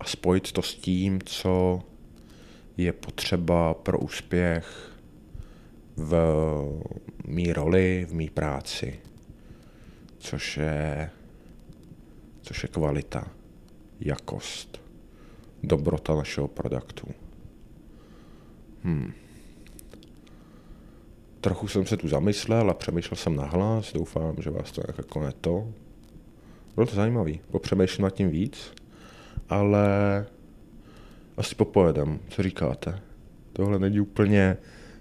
a 0.00 0.04
spojit 0.04 0.52
to 0.52 0.62
s 0.62 0.74
tím, 0.74 1.20
co 1.24 1.82
je 2.76 2.92
potřeba 2.92 3.74
pro 3.74 3.98
úspěch 3.98 4.92
v 5.96 6.14
mý 7.24 7.52
roli, 7.52 8.06
v 8.08 8.14
mý 8.14 8.30
práci, 8.30 9.00
což 10.18 10.56
je, 10.56 11.10
což 12.42 12.62
je 12.62 12.68
kvalita, 12.68 13.28
jakost, 14.00 14.80
dobrota 15.62 16.14
našeho 16.14 16.48
produktu. 16.48 17.06
Hmm. 18.82 19.12
Trochu 21.40 21.68
jsem 21.68 21.86
se 21.86 21.96
tu 21.96 22.08
zamyslel 22.08 22.70
a 22.70 22.74
přemýšlel 22.74 23.16
jsem 23.16 23.36
nahlas, 23.36 23.92
doufám, 23.92 24.36
že 24.38 24.50
vás 24.50 24.72
to 24.72 24.82
jako 24.98 25.20
ne 25.20 25.32
to. 25.40 25.72
Bylo 26.74 26.86
to 26.86 26.96
zajímavý, 26.96 27.40
popřemýšlím 27.50 28.04
nad 28.04 28.10
tím 28.10 28.30
víc, 28.30 28.72
ale 29.48 30.26
asi 31.36 31.54
popojedem, 31.54 32.18
co 32.28 32.42
říkáte. 32.42 33.00
Tohle 33.52 33.78
není 33.78 34.00
úplně 34.00 34.56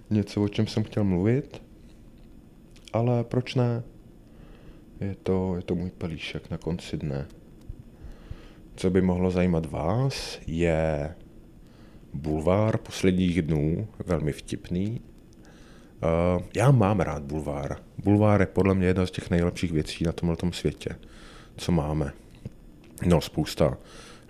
něco, 0.10 0.44
o 0.44 0.48
čem 0.48 0.68
jsem 0.68 0.84
chtěl 0.84 1.04
mluvit, 1.04 1.62
ale 2.94 3.24
proč 3.24 3.56
ne? 3.56 3.84
Je 5.02 5.16
to, 5.24 5.56
je 5.56 5.62
to 5.62 5.76
můj 5.76 5.90
pelíšek 5.90 6.50
na 6.50 6.58
konci 6.58 6.98
dne. 6.98 7.28
Co 8.76 8.90
by 8.90 9.02
mohlo 9.02 9.32
zajímat 9.32 9.66
vás, 9.66 10.40
je 10.48 11.16
bulvár 12.14 12.78
posledních 12.78 13.42
dnů, 13.42 13.88
velmi 14.06 14.32
vtipný, 14.32 15.02
Uh, 16.04 16.44
já 16.56 16.72
mám 16.72 17.00
rád 17.00 17.24
bulvár. 17.24 17.78
Bulvár 18.04 18.42
je 18.42 18.48
podle 18.48 18.76
mě 18.76 18.88
jedna 18.88 19.06
z 19.06 19.12
těch 19.12 19.30
nejlepších 19.30 19.72
věcí 19.72 20.04
na 20.04 20.12
tomhle 20.12 20.38
světě, 20.52 20.96
co 21.60 21.72
máme. 21.72 22.14
No, 23.06 23.22
spousta 23.22 23.78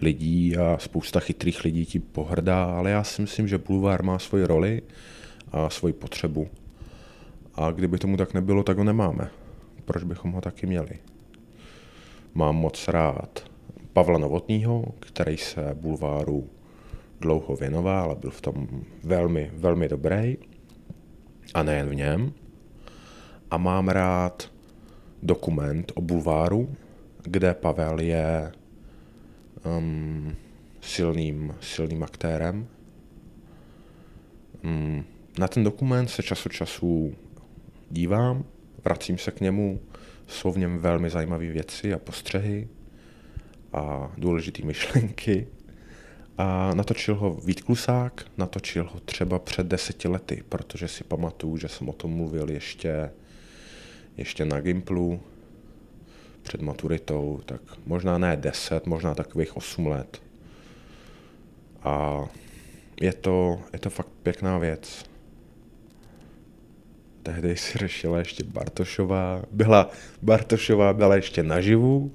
lidí 0.02 0.58
a 0.58 0.78
spousta 0.78 1.20
chytrých 1.20 1.64
lidí 1.64 1.86
tím 1.86 2.02
pohrdá, 2.02 2.64
ale 2.66 2.92
já 2.92 3.04
si 3.04 3.22
myslím, 3.22 3.48
že 3.48 3.58
bulvár 3.58 4.04
má 4.04 4.20
svoji 4.20 4.46
roli 4.46 4.82
a 5.52 5.70
svoji 5.70 5.94
potřebu. 5.94 6.48
A 7.56 7.72
kdyby 7.72 7.98
tomu 7.98 8.18
tak 8.18 8.34
nebylo, 8.34 8.64
tak 8.64 8.78
ho 8.78 8.84
nemáme. 8.84 9.30
Proč 9.86 10.04
bychom 10.04 10.32
ho 10.32 10.42
taky 10.42 10.68
měli? 10.68 11.00
Mám 12.34 12.56
moc 12.56 12.88
rád 12.88 13.44
Pavla 13.94 14.18
Novotního, 14.18 14.86
který 15.00 15.38
se 15.38 15.70
bulváru 15.74 16.50
dlouho 17.22 17.56
věnoval, 17.56 18.04
ale 18.04 18.16
byl 18.16 18.32
v 18.32 18.42
tom 18.42 18.68
velmi, 19.04 19.52
velmi 19.54 19.90
dobrý 19.90 20.38
a 21.54 21.64
nejen 21.64 21.90
v 21.90 21.96
něm. 21.96 22.34
A 23.52 23.58
mám 23.58 23.90
rád 23.90 24.52
dokument 25.24 25.92
o 25.96 26.02
bulváru, 26.02 26.76
kde 27.24 27.54
Pavel 27.54 28.00
je 28.00 28.52
um, 29.78 30.36
silným, 30.82 31.56
silným 31.62 32.04
aktérem. 32.04 32.68
Um, 34.64 35.06
na 35.40 35.48
ten 35.48 35.64
dokument 35.64 36.08
se 36.08 36.24
čas 36.24 36.46
od 36.46 36.52
času 36.52 37.16
dívám, 37.92 38.46
vracím 38.86 39.18
se 39.18 39.32
k 39.32 39.42
němu, 39.42 39.80
jsou 40.28 40.52
v 40.52 40.58
něm 40.58 40.78
velmi 40.78 41.10
zajímavé 41.10 41.46
věci 41.46 41.94
a 41.94 42.00
postřehy 42.00 42.68
a 43.74 44.12
důležité 44.18 44.66
myšlenky. 44.66 45.48
A 46.38 46.74
natočil 46.74 47.16
ho 47.16 47.34
Vít 47.34 47.62
Klusák, 47.62 48.26
natočil 48.38 48.90
ho 48.94 49.00
třeba 49.00 49.40
před 49.40 49.68
deseti 49.68 50.08
lety, 50.08 50.44
protože 50.50 50.88
si 50.88 51.04
pamatuju, 51.04 51.58
že 51.58 51.68
jsem 51.68 51.90
o 51.90 51.94
tom 51.94 52.12
mluvil 52.12 52.52
ještě, 52.52 53.12
ještě 54.18 54.46
na 54.46 54.62
Gimplu 54.62 55.20
před 56.50 56.62
maturitou, 56.62 57.40
tak 57.46 57.62
možná 57.86 58.18
ne 58.18 58.38
deset, 58.38 58.86
možná 58.86 59.16
takových 59.16 59.58
osm 59.58 59.88
let. 59.88 60.22
A 61.84 62.26
je 63.02 63.14
to, 63.14 63.60
je 63.74 63.80
to 63.80 63.90
fakt 63.90 64.10
pěkná 64.24 64.58
věc. 64.58 65.06
Tehdy 67.24 67.58
si 67.58 67.78
řešila 67.78 68.20
ještě 68.20 68.44
Bartošová, 68.44 69.44
byla 69.52 69.90
Bartošová 70.22 70.94
byla 70.94 71.16
ještě 71.16 71.44
naživu, 71.44 72.12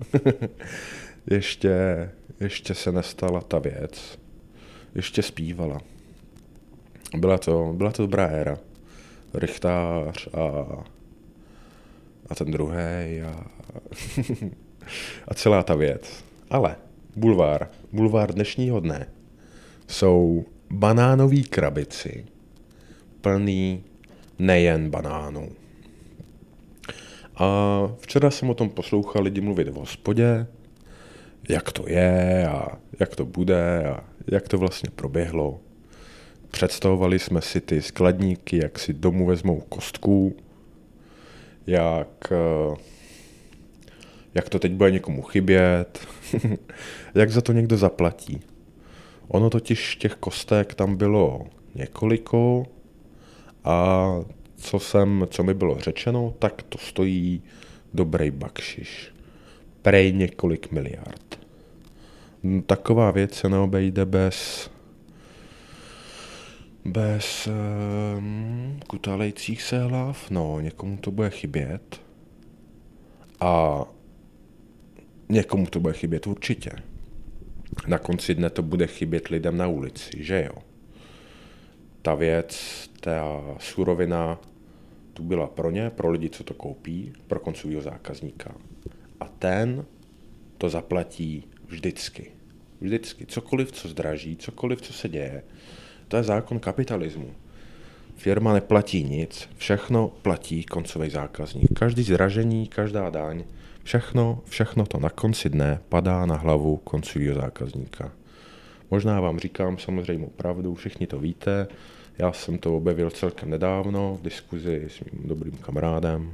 ještě 1.31 2.11
ještě 2.41 2.75
se 2.75 2.93
nestala 2.93 3.41
ta 3.41 3.59
věc. 3.59 4.19
Ještě 4.95 5.23
zpívala. 5.23 5.81
Byla 7.17 7.39
to, 7.39 7.73
byla 7.77 7.93
to 7.93 8.03
dobrá 8.03 8.27
éra. 8.27 8.59
Richtář 9.35 10.29
a 10.35 10.94
a 12.29 12.35
ten 12.35 12.51
druhý 12.51 13.23
a, 13.27 13.47
a 15.29 15.35
celá 15.35 15.63
ta 15.63 15.75
věc. 15.75 16.25
Ale 16.51 16.77
bulvár, 17.17 17.69
bulvár 17.93 18.35
dnešního 18.35 18.81
dne 18.81 19.07
jsou 19.89 20.45
banánový 20.71 21.45
krabici 21.45 22.25
plný 23.21 23.85
nejen 24.39 24.91
banánů. 24.91 25.49
A 27.37 27.49
včera 27.99 28.31
jsem 28.31 28.51
o 28.51 28.55
tom 28.55 28.71
poslouchal 28.71 29.23
lidi 29.23 29.41
mluvit 29.41 29.69
v 29.69 29.75
hospodě, 29.75 30.47
jak 31.49 31.73
to 31.73 31.89
je 31.89 32.49
a 32.49 32.69
jak 33.01 33.17
to 33.17 33.25
bude 33.25 33.85
a 33.85 34.05
jak 34.27 34.49
to 34.49 34.59
vlastně 34.59 34.91
proběhlo. 34.91 35.61
Představovali 36.51 37.19
jsme 37.19 37.41
si 37.41 37.61
ty 37.61 37.83
skladníky, 37.83 38.57
jak 38.63 38.79
si 38.79 38.93
domů 38.93 39.27
vezmou 39.27 39.61
kostku, 39.61 40.37
jak, 41.67 42.33
eh, 42.33 42.77
jak 44.35 44.49
to 44.49 44.59
teď 44.59 44.73
bude 44.73 44.91
někomu 44.91 45.23
chybět, 45.23 46.07
jak 47.15 47.31
za 47.31 47.41
to 47.41 47.53
někdo 47.53 47.77
zaplatí. 47.77 48.41
Ono 49.29 49.51
totiž 49.51 49.97
těch 49.97 50.15
kostek 50.15 50.75
tam 50.75 50.97
bylo 50.97 51.47
několiko 51.75 52.67
a 53.65 54.09
co, 54.57 54.79
jsem, 54.79 55.27
co 55.31 55.43
mi 55.43 55.55
bylo 55.55 55.81
řečeno, 55.81 56.35
tak 56.39 56.63
to 56.63 56.79
stojí 56.79 57.43
dobrý 57.95 58.31
bakšiš. 58.31 59.13
Prej 59.83 60.13
několik 60.13 60.73
miliard. 60.73 61.39
Taková 62.67 63.11
věc 63.11 63.35
se 63.35 63.49
neobejde 63.49 64.05
bez 64.05 64.71
bez 66.85 67.49
um, 67.49 68.81
kutalejcích 68.87 69.63
se 69.63 69.83
hlav, 69.83 70.31
no, 70.31 70.61
někomu 70.61 70.97
to 70.97 71.11
bude 71.11 71.31
chybět. 71.31 72.01
A 73.41 73.85
někomu 75.29 75.67
to 75.67 75.81
bude 75.81 75.95
chybět 75.95 76.27
určitě. 76.27 76.71
Na 77.87 77.99
konci 77.99 78.35
dne 78.35 78.51
to 78.51 78.63
bude 78.63 78.87
chybět 78.87 79.29
lidem 79.29 79.57
na 79.57 79.69
ulici, 79.69 80.11
že 80.25 80.45
jo? 80.45 80.63
Ta 82.03 82.15
věc, 82.15 82.61
ta 83.01 83.43
surovina 83.59 84.41
tu 85.13 85.23
byla 85.23 85.47
pro 85.47 85.71
ně, 85.71 85.91
pro 85.91 86.11
lidi, 86.11 86.31
co 86.31 86.45
to 86.45 86.55
koupí, 86.55 87.13
pro 87.27 87.41
koncového 87.41 87.83
zákazníka. 87.83 88.55
A 89.21 89.29
ten 89.29 89.85
to 90.59 90.69
zaplatí 90.69 91.45
vždycky. 91.67 92.31
Vždycky. 92.81 93.27
Cokoliv, 93.27 93.73
co 93.73 93.89
zdraží, 93.89 94.37
cokoliv, 94.37 94.83
co 94.83 94.93
se 94.93 95.09
děje, 95.09 95.43
to 96.09 96.17
je 96.17 96.23
zákon 96.23 96.59
kapitalismu. 96.59 97.31
Firma 98.17 98.53
neplatí 98.53 99.05
nic, 99.05 99.49
všechno 99.57 100.09
platí 100.23 100.65
koncový 100.65 101.11
zákazník. 101.11 101.79
Každý 101.79 102.03
zdražení, 102.03 102.67
každá 102.67 103.11
daň, 103.11 103.45
všechno, 103.83 104.41
všechno 104.45 104.87
to 104.87 105.01
na 105.01 105.11
konci 105.11 105.51
dne 105.51 105.81
padá 105.89 106.27
na 106.27 106.37
hlavu 106.37 106.77
koncového 106.77 107.35
zákazníka. 107.35 108.13
Možná 108.91 109.21
vám 109.21 109.39
říkám 109.39 109.79
samozřejmě 109.79 110.27
pravdu, 110.37 110.75
všichni 110.75 111.07
to 111.07 111.19
víte, 111.19 111.67
já 112.19 112.33
jsem 112.33 112.59
to 112.59 112.77
objevil 112.77 113.11
celkem 113.11 113.51
nedávno 113.51 114.17
v 114.21 114.23
diskuzi 114.23 114.85
s 114.89 115.01
mým 115.01 115.29
dobrým 115.29 115.57
kamarádem. 115.57 116.33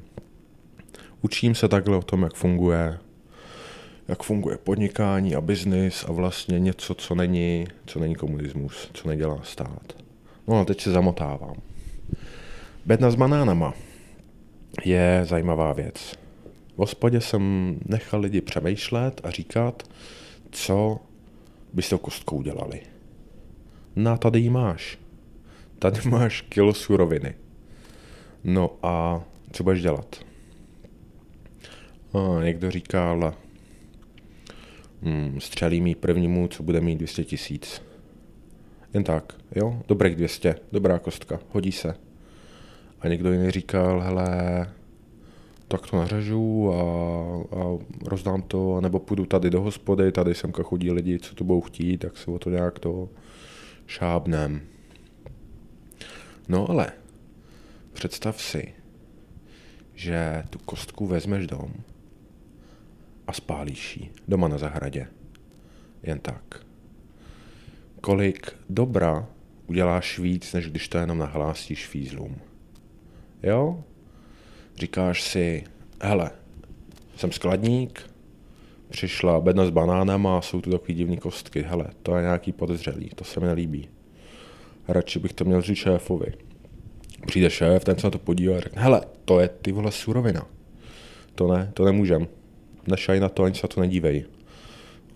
Učím 1.23 1.55
se 1.55 1.69
takhle 1.69 1.97
o 1.97 2.03
tom, 2.03 2.23
jak 2.23 2.35
funguje, 2.35 2.99
jak 4.11 4.23
funguje 4.23 4.59
podnikání 4.59 5.35
a 5.35 5.41
biznis 5.41 6.05
a 6.09 6.13
vlastně 6.13 6.61
něco, 6.61 6.95
co 6.95 7.15
není, 7.15 7.67
co 7.87 7.99
není 7.99 8.15
komunismus, 8.15 8.91
co 8.93 9.09
nedělá 9.09 9.41
stát. 9.43 9.93
No 10.49 10.61
a 10.61 10.65
teď 10.65 10.81
se 10.81 10.91
zamotávám. 10.91 11.57
Bedna 12.87 13.11
s 13.11 13.15
banánama 13.15 13.75
je 14.85 15.23
zajímavá 15.25 15.73
věc. 15.73 16.15
V 16.75 16.79
hospodě 16.79 17.21
jsem 17.21 17.77
nechal 17.87 18.21
lidi 18.21 18.41
přemýšlet 18.41 19.21
a 19.25 19.31
říkat, 19.31 19.83
co 20.51 20.99
by 21.73 21.83
s 21.83 21.89
tou 21.89 21.99
kostkou 21.99 22.37
udělali. 22.37 22.81
No 23.97 24.11
a 24.11 24.17
tady 24.17 24.41
ji 24.41 24.51
máš. 24.51 24.99
Tady 25.79 26.01
máš 26.09 26.41
kilo 26.41 26.75
suroviny. 26.75 27.35
No 28.45 28.71
a 28.83 29.25
co 29.53 29.65
budeš 29.65 29.83
dělat? 29.83 30.17
A 32.15 32.45
někdo 32.45 32.71
říkal, 32.71 33.35
hmm, 35.03 35.41
střelí 35.41 35.81
mi 35.81 35.95
prvnímu, 35.95 36.49
co 36.49 36.63
bude 36.63 36.81
mít 36.81 36.97
200 36.97 37.25
tisíc. 37.25 37.83
Jen 38.95 39.05
tak, 39.05 39.37
jo, 39.57 39.83
dobrých 39.89 40.17
200, 40.17 40.55
dobrá 40.73 40.99
kostka, 40.99 41.41
hodí 41.53 41.73
se. 41.73 41.95
A 43.01 43.09
někdo 43.09 43.33
jiný 43.33 43.51
říkal, 43.51 44.01
hele, 44.01 44.29
tak 45.69 45.87
to 45.87 45.97
nařežu 45.97 46.73
a, 46.75 46.83
a 47.61 47.79
rozdám 48.07 48.43
to, 48.43 48.81
nebo 48.81 48.99
půjdu 48.99 49.25
tady 49.25 49.51
do 49.51 49.61
hospody, 49.61 50.13
tady 50.13 50.35
semka 50.35 50.63
chodí 50.63 50.91
lidi, 50.91 51.19
co 51.19 51.35
to 51.35 51.45
budou 51.45 51.61
chtít, 51.61 51.99
tak 51.99 52.17
se 52.17 52.31
o 52.31 52.39
to 52.39 52.51
nějak 52.51 52.79
to 52.79 53.09
šábnem. 53.87 54.61
No 56.49 56.71
ale 56.71 56.93
představ 57.93 58.43
si, 58.43 58.75
že 59.95 60.43
tu 60.51 60.59
kostku 60.59 61.07
vezmeš 61.07 61.47
dom 61.47 61.71
a 63.31 63.33
spálíš 63.33 63.97
ji 63.97 64.11
doma 64.29 64.49
na 64.49 64.59
zahradě. 64.59 65.07
Jen 66.03 66.19
tak. 66.19 66.67
Kolik 68.01 68.53
dobra 68.71 69.27
uděláš 69.67 70.19
víc, 70.19 70.53
než 70.53 70.71
když 70.71 70.89
to 70.89 70.99
jenom 70.99 71.19
nahlásíš 71.19 71.87
fízlům. 71.87 72.37
Jo? 73.43 73.85
Říkáš 74.77 75.23
si, 75.23 75.65
hele, 76.03 76.31
jsem 77.17 77.33
skladník, 77.33 78.11
přišla 78.89 79.41
bedna 79.41 79.67
s 79.67 79.71
banánama 79.71 80.39
a 80.39 80.41
jsou 80.41 80.61
tu 80.61 80.71
takový 80.71 80.95
divný 80.95 81.17
kostky. 81.17 81.63
Hele, 81.63 81.87
to 82.03 82.17
je 82.17 82.23
nějaký 82.23 82.53
podezřelý, 82.53 83.11
to 83.15 83.25
se 83.25 83.41
mi 83.41 83.47
nelíbí. 83.47 83.89
Radši 84.89 85.19
bych 85.19 85.33
to 85.33 85.45
měl 85.45 85.63
říct 85.63 85.79
šéfovi. 85.79 86.33
Přijde 87.27 87.51
šéf, 87.51 87.85
ten 87.85 87.99
se 87.99 88.07
na 88.07 88.11
to 88.11 88.19
podívá 88.19 88.57
a 88.57 88.61
řekne, 88.61 88.83
hele, 88.83 89.03
to 89.25 89.41
je 89.41 89.49
ty 89.49 89.73
vole 89.73 89.93
surovina. 89.93 90.47
To 91.35 91.53
ne, 91.53 91.71
to 91.75 91.85
nemůžem 91.85 92.29
nešaj 92.91 93.21
na 93.21 93.29
to, 93.29 93.43
ani 93.43 93.55
se 93.55 93.69
to 93.69 93.81
nedívej. 93.81 94.25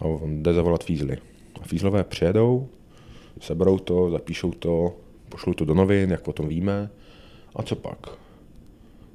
A 0.01 0.05
on 0.05 0.43
jde 0.43 0.53
zavolat 0.53 0.85
fízly. 0.85 1.19
A 1.61 1.65
fízlové 1.65 2.05
přijedou, 2.05 2.69
seberou 3.41 3.79
to, 3.79 4.11
zapíšou 4.11 4.53
to, 4.53 4.97
pošlou 5.29 5.55
to 5.55 5.65
do 5.65 5.75
novin, 5.75 6.11
jak 6.11 6.29
o 6.29 6.33
tom 6.33 6.49
víme. 6.49 6.91
A 7.57 7.63
co 7.63 7.77
pak? 7.77 7.99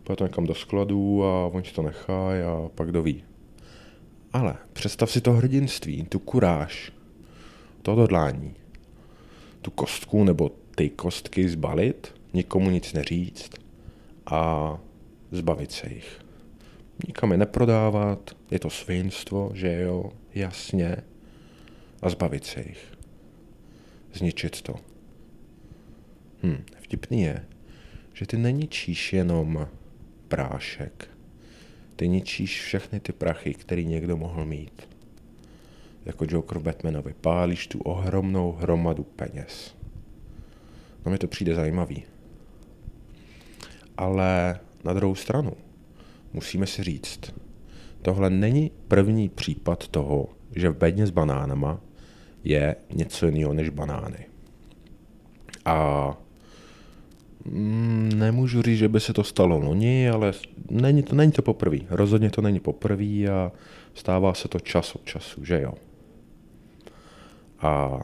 Půjde 0.03 0.15
to 0.15 0.23
někam 0.23 0.45
do 0.45 0.55
skladu 0.55 1.23
a 1.23 1.45
on 1.45 1.63
si 1.63 1.73
to 1.73 1.81
nechá 1.81 2.29
a 2.29 2.69
pak 2.75 2.89
kdo 2.89 3.03
ví. 3.03 3.23
Ale 4.33 4.55
představ 4.73 5.11
si 5.11 5.21
to 5.21 5.31
hrdinství, 5.31 6.03
tu 6.03 6.19
kuráž, 6.19 6.91
to 7.81 7.91
odhodlání, 7.93 8.53
tu 9.61 9.71
kostku 9.71 10.23
nebo 10.23 10.51
ty 10.75 10.89
kostky 10.89 11.49
zbalit, 11.49 12.13
nikomu 12.33 12.69
nic 12.69 12.93
neříct 12.93 13.59
a 14.25 14.77
zbavit 15.31 15.71
se 15.71 15.93
jich 15.93 16.28
nikam 17.07 17.31
je 17.31 17.37
neprodávat, 17.37 18.35
je 18.51 18.59
to 18.59 18.69
svinstvo, 18.69 19.51
že 19.53 19.81
jo, 19.81 20.11
jasně, 20.35 20.97
a 22.01 22.09
zbavit 22.09 22.45
se 22.45 22.59
jich. 22.59 22.93
Zničit 24.13 24.61
to. 24.61 24.75
Hm, 26.43 26.63
vtipný 26.81 27.21
je, 27.21 27.45
že 28.13 28.25
ty 28.25 28.37
neničíš 28.37 29.13
jenom 29.13 29.67
prášek. 30.27 31.07
Ty 31.95 32.07
ničíš 32.07 32.61
všechny 32.61 32.99
ty 32.99 33.11
prachy, 33.11 33.53
který 33.53 33.85
někdo 33.85 34.17
mohl 34.17 34.45
mít. 34.45 34.89
Jako 36.05 36.25
Joker 36.29 36.59
Batmanovi. 36.59 37.13
Pálíš 37.21 37.67
tu 37.67 37.79
ohromnou 37.79 38.51
hromadu 38.51 39.03
peněz. 39.03 39.75
No 41.05 41.11
mi 41.11 41.17
to 41.17 41.27
přijde 41.27 41.55
zajímavý. 41.55 42.03
Ale 43.97 44.59
na 44.83 44.93
druhou 44.93 45.15
stranu, 45.15 45.53
musíme 46.33 46.67
si 46.67 46.83
říct, 46.83 47.33
tohle 48.01 48.29
není 48.29 48.71
první 48.87 49.29
případ 49.29 49.87
toho, 49.87 50.29
že 50.55 50.69
v 50.69 50.77
bedně 50.77 51.07
s 51.07 51.09
banánama 51.09 51.81
je 52.43 52.75
něco 52.93 53.25
jiného 53.25 53.53
než 53.53 53.69
banány. 53.69 54.25
A 55.65 56.17
mm, 57.45 58.11
nemůžu 58.15 58.61
říct, 58.61 58.77
že 58.77 58.89
by 58.89 58.99
se 58.99 59.13
to 59.13 59.23
stalo 59.23 59.59
loni, 59.59 60.09
ale 60.09 60.33
není 60.69 61.03
to, 61.03 61.15
není 61.15 61.31
to 61.31 61.41
poprvé. 61.41 61.77
Rozhodně 61.89 62.29
to 62.29 62.41
není 62.41 62.59
poprvé 62.59 63.27
a 63.31 63.51
stává 63.93 64.33
se 64.33 64.47
to 64.47 64.59
čas 64.59 64.95
od 64.95 65.05
času, 65.05 65.45
že 65.45 65.61
jo. 65.61 65.73
A 67.59 67.99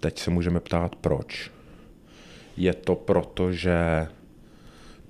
teď 0.00 0.18
se 0.18 0.30
můžeme 0.30 0.60
ptát, 0.60 0.96
proč. 0.96 1.50
Je 2.56 2.74
to 2.74 2.94
proto, 2.94 3.52
že 3.52 4.06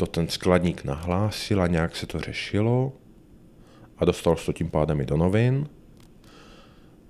to 0.00 0.06
ten 0.06 0.28
skladník 0.28 0.84
nahlásil 0.84 1.62
a 1.62 1.66
nějak 1.66 1.96
se 1.96 2.06
to 2.06 2.20
řešilo 2.20 2.92
a 3.98 4.04
dostal 4.04 4.36
se 4.36 4.46
to 4.46 4.52
tím 4.52 4.70
pádem 4.70 5.00
i 5.00 5.06
do 5.06 5.16
novin. 5.16 5.68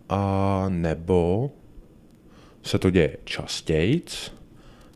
A 0.08 0.64
nebo 0.68 1.50
se 2.62 2.78
to 2.78 2.90
děje 2.90 3.16
častějc, 3.24 4.32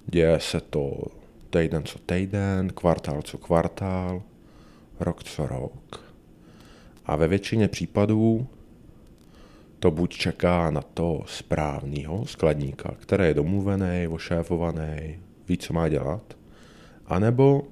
děje 0.07 0.40
se 0.40 0.61
to 0.61 1.02
týden 1.50 1.85
co 1.85 1.98
týden, 1.98 2.70
kvartál 2.74 3.22
co 3.22 3.38
kvartál, 3.38 4.22
rok 5.00 5.22
co 5.24 5.46
rok. 5.46 6.04
A 7.07 7.16
ve 7.16 7.28
většině 7.28 7.68
případů 7.68 8.46
to 9.78 9.90
buď 9.90 10.16
čeká 10.16 10.70
na 10.70 10.83
to 10.83 11.22
správného 11.26 12.26
skladníka, 12.26 12.94
který 12.98 13.24
je 13.24 13.35
domluvený, 13.35 14.09
ošéfovaný, 14.09 15.18
ví, 15.48 15.59
co 15.59 15.72
má 15.72 15.88
dělat, 15.88 16.37
anebo 17.07 17.62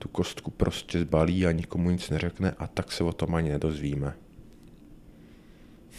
tu 0.00 0.08
kostku 0.08 0.50
prostě 0.50 1.00
zbalí 1.00 1.46
a 1.46 1.52
nikomu 1.52 1.90
nic 1.90 2.10
neřekne 2.10 2.50
a 2.58 2.66
tak 2.66 2.92
se 2.92 3.04
o 3.04 3.12
tom 3.12 3.34
ani 3.34 3.50
nedozvíme. 3.50 4.14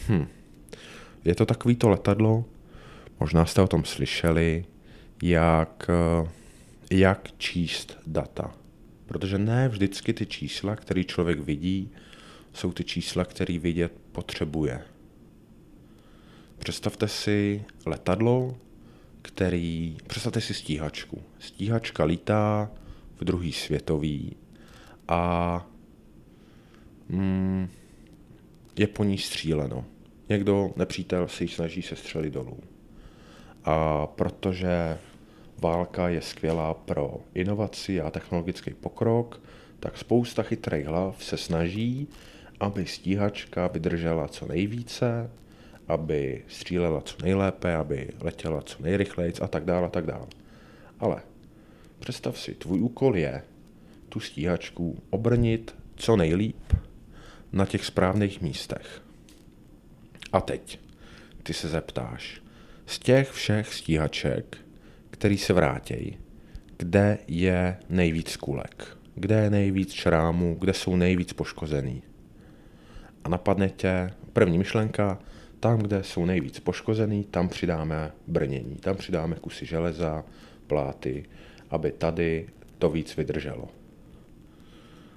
Hm. 0.09 0.27
Je 1.25 1.35
to 1.35 1.45
takový 1.45 1.75
to 1.75 1.89
letadlo, 1.89 2.45
možná 3.19 3.45
jste 3.45 3.61
o 3.61 3.67
tom 3.67 3.85
slyšeli, 3.85 4.65
jak, 5.23 5.89
jak 6.91 7.29
číst 7.37 7.97
data. 8.07 8.51
Protože 9.05 9.37
ne 9.37 9.69
vždycky 9.69 10.13
ty 10.13 10.25
čísla, 10.25 10.75
které 10.75 11.03
člověk 11.03 11.39
vidí, 11.39 11.91
jsou 12.53 12.71
ty 12.71 12.83
čísla, 12.83 13.25
které 13.25 13.59
vidět 13.59 13.93
potřebuje. 14.11 14.81
Představte 16.59 17.07
si 17.07 17.63
letadlo, 17.85 18.57
který... 19.21 19.97
Představte 20.07 20.41
si 20.41 20.53
stíhačku. 20.53 21.21
Stíhačka 21.39 22.03
lítá 22.03 22.71
v 23.21 23.23
druhý 23.23 23.51
světový 23.51 24.35
a 25.07 25.65
mm, 27.09 27.69
je 28.75 28.87
po 28.87 29.03
ní 29.03 29.17
stříleno. 29.17 29.85
Někdo, 30.29 30.71
nepřítel, 30.75 31.27
si 31.27 31.43
ji 31.43 31.47
snaží 31.47 31.81
se 31.81 31.95
střelit 31.95 32.33
dolů. 32.33 32.57
A 33.63 34.07
protože 34.07 34.97
válka 35.61 36.09
je 36.09 36.21
skvělá 36.21 36.73
pro 36.73 37.17
inovaci 37.33 38.01
a 38.01 38.11
technologický 38.11 38.73
pokrok, 38.73 39.41
tak 39.79 39.97
spousta 39.97 40.43
chytrých 40.43 40.85
hlav 40.85 41.23
se 41.23 41.37
snaží, 41.37 42.07
aby 42.59 42.85
stíhačka 42.85 43.67
vydržela 43.67 44.27
co 44.27 44.47
nejvíce, 44.47 45.31
aby 45.87 46.43
střílela 46.47 47.01
co 47.01 47.17
nejlépe, 47.23 47.75
aby 47.75 48.09
letěla 48.21 48.61
co 48.61 48.83
nejrychleji 48.83 49.33
a 49.41 49.47
tak 49.47 49.65
dále 49.65 49.87
a 49.87 49.89
tak 49.89 50.05
dále. 50.05 50.27
Ale 50.99 51.21
představ 52.11 52.39
si, 52.39 52.55
tvůj 52.55 52.81
úkol 52.81 53.17
je 53.17 53.43
tu 54.09 54.19
stíhačku 54.19 55.03
obrnit 55.09 55.75
co 55.95 56.15
nejlíp 56.15 56.73
na 57.51 57.65
těch 57.65 57.85
správných 57.85 58.41
místech. 58.41 59.01
A 60.33 60.41
teď 60.41 60.79
ty 61.43 61.53
se 61.53 61.67
zeptáš, 61.69 62.41
z 62.85 62.99
těch 62.99 63.31
všech 63.31 63.73
stíhaček, 63.73 64.57
který 65.09 65.37
se 65.37 65.53
vrátějí, 65.53 66.17
kde 66.77 67.17
je 67.27 67.77
nejvíc 67.89 68.37
kulek, 68.37 68.97
kde 69.15 69.35
je 69.35 69.49
nejvíc 69.49 69.93
šrámů, 69.93 70.55
kde 70.59 70.73
jsou 70.73 70.95
nejvíc 70.95 71.33
poškozený. 71.33 72.03
A 73.23 73.29
napadne 73.29 73.69
tě 73.69 74.11
první 74.33 74.57
myšlenka, 74.57 75.19
tam, 75.59 75.79
kde 75.79 76.03
jsou 76.03 76.25
nejvíc 76.25 76.59
poškozený, 76.59 77.23
tam 77.23 77.49
přidáme 77.49 78.11
brnění, 78.27 78.75
tam 78.75 78.95
přidáme 78.95 79.35
kusy 79.35 79.65
železa, 79.65 80.23
pláty, 80.67 81.25
aby 81.71 81.91
tady 81.91 82.47
to 82.77 82.89
víc 82.89 83.17
vydrželo. 83.17 83.69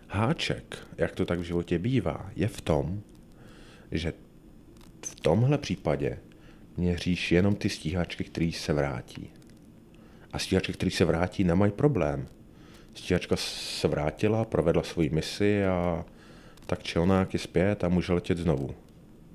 Háček, 0.09 0.79
jak 0.99 1.13
to 1.13 1.25
tak 1.25 1.39
v 1.39 1.43
životě 1.43 1.79
bývá, 1.79 2.31
je 2.37 2.49
v 2.49 2.61
tom, 2.61 3.01
že 3.91 4.13
v 5.07 5.21
tomhle 5.21 5.59
případě 5.59 6.19
měříš 6.77 7.33
jenom 7.33 7.55
ty 7.55 7.69
stíhačky, 7.69 8.25
které 8.25 8.51
se 8.53 8.73
vrátí. 8.73 9.31
A 10.33 10.39
stíhačky, 10.39 10.73
které 10.73 10.91
se 10.91 11.05
vrátí, 11.05 11.45
nemají 11.45 11.73
problém. 11.73 12.27
Stíhačka 12.95 13.37
se 13.37 13.89
vrátila, 13.89 14.45
provedla 14.45 14.83
svoji 14.83 15.11
misi 15.11 15.65
a 15.65 16.05
tak 16.67 16.83
čelnák 16.83 17.33
je 17.33 17.39
zpět 17.39 17.85
a 17.85 17.89
může 17.89 18.13
letět 18.13 18.39
znovu 18.39 18.75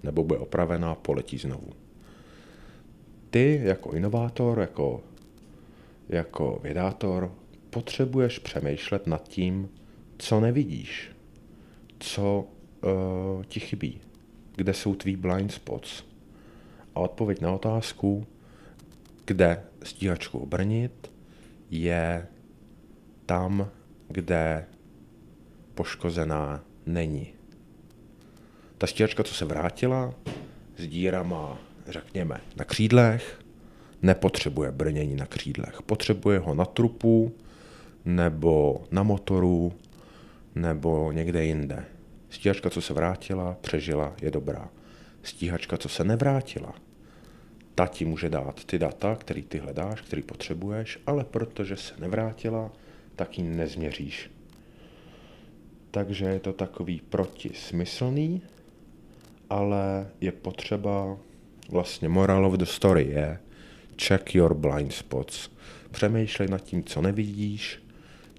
nebo 0.03 0.23
bude 0.23 0.39
opravená 0.39 0.91
a 0.91 0.95
poletí 0.95 1.37
znovu. 1.37 1.69
Ty 3.29 3.61
jako 3.63 3.91
inovátor, 3.91 4.59
jako, 4.59 5.01
jako 6.09 6.59
vědátor, 6.63 7.35
potřebuješ 7.69 8.39
přemýšlet 8.39 9.07
nad 9.07 9.27
tím, 9.27 9.69
co 10.17 10.39
nevidíš, 10.39 11.11
co 11.99 12.47
uh, 12.83 13.43
ti 13.43 13.59
chybí, 13.59 14.01
kde 14.55 14.73
jsou 14.73 14.95
tvý 14.95 15.15
blind 15.15 15.51
spots. 15.51 16.03
A 16.95 16.99
odpověď 16.99 17.41
na 17.41 17.51
otázku, 17.51 18.27
kde 19.25 19.63
stíhačku 19.83 20.39
obrnit, 20.39 21.11
je 21.69 22.27
tam, 23.25 23.69
kde 24.07 24.65
poškozená 25.75 26.63
není. 26.85 27.33
Ta 28.77 28.87
stíhačka, 28.87 29.23
co 29.23 29.33
se 29.33 29.45
vrátila, 29.45 30.13
s 30.77 30.87
dírama, 30.87 31.57
řekněme, 31.87 32.41
na 32.55 32.65
křídlech, 32.65 33.38
nepotřebuje 34.01 34.71
brnění 34.71 35.15
na 35.15 35.25
křídlech. 35.25 35.81
Potřebuje 35.81 36.39
ho 36.39 36.53
na 36.53 36.65
trupu, 36.65 37.31
nebo 38.05 38.83
na 38.91 39.03
motoru, 39.03 39.73
nebo 40.55 41.11
někde 41.11 41.45
jinde. 41.45 41.85
Stíhačka, 42.29 42.69
co 42.69 42.81
se 42.81 42.93
vrátila, 42.93 43.57
přežila, 43.61 44.13
je 44.21 44.31
dobrá. 44.31 44.69
Stíhačka, 45.23 45.77
co 45.77 45.89
se 45.89 46.03
nevrátila, 46.03 46.73
ta 47.75 47.87
ti 47.87 48.05
může 48.05 48.29
dát 48.29 48.65
ty 48.65 48.79
data, 48.79 49.15
který 49.15 49.43
ty 49.43 49.57
hledáš, 49.57 50.01
který 50.01 50.21
potřebuješ, 50.21 50.99
ale 51.05 51.23
protože 51.23 51.75
se 51.75 51.93
nevrátila, 51.99 52.71
tak 53.15 53.37
ji 53.37 53.43
nezměříš. 53.43 54.31
Takže 55.91 56.25
je 56.25 56.39
to 56.39 56.53
takový 56.53 57.01
protismyslný, 57.09 58.41
ale 59.49 60.07
je 60.21 60.31
potřeba, 60.31 61.17
vlastně 61.69 62.09
moral 62.09 62.45
of 62.45 62.53
the 62.53 62.65
story 62.65 63.07
je 63.09 63.39
check 64.01 64.35
your 64.35 64.53
blind 64.53 64.93
spots. 64.93 65.49
Přemýšlej 65.91 66.47
nad 66.47 66.63
tím, 66.63 66.83
co 66.83 67.01
nevidíš, 67.01 67.79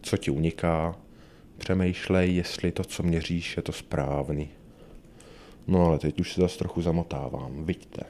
co 0.02 0.16
ti 0.16 0.30
uniká, 0.30 0.96
přemýšlej, 1.58 2.34
jestli 2.34 2.72
to, 2.72 2.84
co 2.84 3.02
měříš, 3.02 3.56
je 3.56 3.62
to 3.62 3.72
správný. 3.72 4.48
No 5.66 5.86
ale 5.86 5.98
teď 5.98 6.20
už 6.20 6.32
se 6.32 6.40
zase 6.40 6.58
trochu 6.58 6.82
zamotávám, 6.82 7.64
vidíte. 7.64 8.02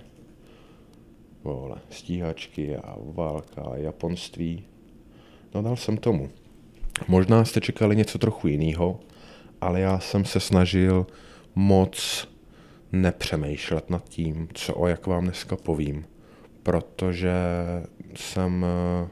Vole, 1.44 1.76
stíhačky 1.90 2.76
a 2.76 2.96
válka 3.04 3.62
a 3.62 3.76
japonství. 3.76 4.64
No 5.54 5.62
dal 5.62 5.76
jsem 5.76 5.96
tomu. 5.96 6.30
Možná 7.08 7.44
jste 7.44 7.60
čekali 7.60 7.96
něco 7.96 8.18
trochu 8.18 8.48
jiného, 8.48 9.00
ale 9.60 9.80
já 9.80 9.98
jsem 9.98 10.24
se 10.24 10.40
snažil 10.40 11.06
moc 11.54 12.28
nepřemýšlet 12.92 13.90
nad 13.90 14.08
tím, 14.08 14.48
co 14.54 14.74
o 14.74 14.86
jak 14.86 15.06
vám 15.06 15.24
dneska 15.24 15.56
povím, 15.56 16.04
protože 16.70 17.32
jsem 18.14 18.64
eh, 18.64 19.08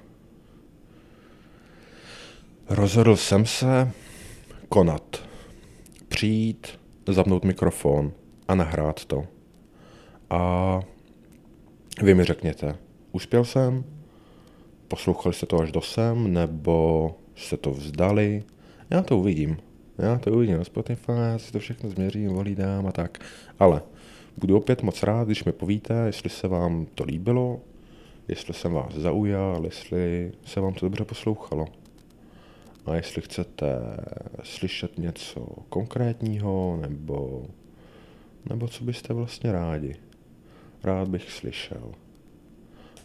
rozhodl 2.68 3.16
jsem 3.16 3.46
se 3.46 3.90
konat, 4.68 5.16
přijít, 6.08 6.66
zapnout 7.08 7.44
mikrofon 7.44 8.12
a 8.48 8.54
nahrát 8.54 9.04
to. 9.04 9.24
A 10.30 10.80
vy 12.02 12.14
mi 12.14 12.24
řekněte, 12.24 12.76
uspěl 13.12 13.44
jsem, 13.44 13.84
poslouchali 14.88 15.34
jste 15.34 15.46
to 15.46 15.60
až 15.60 15.72
do 15.72 15.80
sem, 15.80 16.32
nebo 16.32 17.14
jste 17.34 17.56
to 17.56 17.70
vzdali, 17.70 18.42
já 18.90 19.02
to 19.02 19.18
uvidím. 19.18 19.56
Já 19.98 20.18
to 20.18 20.32
uvidím 20.32 20.58
na 20.58 20.64
Spotify, 20.64 21.12
já 21.12 21.38
si 21.38 21.52
to 21.52 21.58
všechno 21.58 21.90
změřím, 21.90 22.28
volídám 22.28 22.86
a 22.86 22.92
tak. 22.92 23.18
Ale 23.58 23.82
budu 24.38 24.56
opět 24.56 24.82
moc 24.82 25.02
rád, 25.02 25.26
když 25.26 25.44
mi 25.44 25.52
povíte, 25.52 25.94
jestli 26.06 26.30
se 26.30 26.48
vám 26.48 26.86
to 26.94 27.04
líbilo, 27.04 27.60
jestli 28.28 28.54
jsem 28.54 28.72
vás 28.72 28.94
zaujal, 28.94 29.64
jestli 29.64 30.32
se 30.44 30.60
vám 30.60 30.74
to 30.74 30.86
dobře 30.86 31.04
poslouchalo. 31.04 31.66
A 32.86 32.94
jestli 32.94 33.22
chcete 33.22 33.80
slyšet 34.42 34.98
něco 34.98 35.46
konkrétního, 35.68 36.78
nebo, 36.80 37.46
nebo 38.48 38.68
co 38.68 38.84
byste 38.84 39.14
vlastně 39.14 39.52
rádi. 39.52 39.96
Rád 40.84 41.08
bych 41.08 41.30
slyšel. 41.30 41.92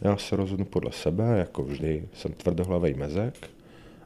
Já 0.02 0.17
se 0.17 0.36
rozhodnu 0.36 0.65
podle 0.65 0.91
sebe, 0.91 1.38
jako 1.38 1.63
vždy, 1.63 2.08
jsem 2.13 2.34
tvrdohlavý 2.34 2.93
mezek, 2.93 3.50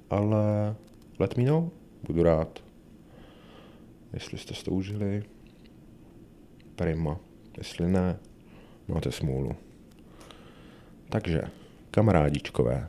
ale 0.10 0.76
let 1.20 1.38
me 1.38 1.44
know, 1.44 1.70
budu 2.04 2.24
rád. 2.24 2.64
Jestli 4.14 4.38
jste 4.38 4.54
to 4.54 4.72
užili, 4.72 5.24
prima. 6.78 7.20
Jestli 7.58 7.88
ne, 7.88 8.20
máte 8.88 9.12
smůlu. 9.12 9.56
Takže, 11.10 11.42
kamarádičkové, 11.92 12.88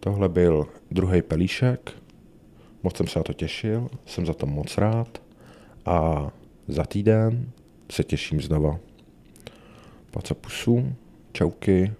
tohle 0.00 0.28
byl 0.28 0.66
druhý 0.90 1.22
pelíšek, 1.22 1.92
moc 2.82 2.96
jsem 2.96 3.06
se 3.06 3.18
na 3.18 3.22
to 3.22 3.32
těšil, 3.32 3.88
jsem 4.06 4.26
za 4.26 4.34
to 4.34 4.46
moc 4.46 4.78
rád 4.78 5.22
a 5.86 6.28
za 6.68 6.84
týden 6.84 7.50
se 7.90 8.04
těším 8.04 8.40
znova. 8.40 8.78
Paca 10.10 10.34
pusu, 10.34 10.94
čauky, 11.32 11.92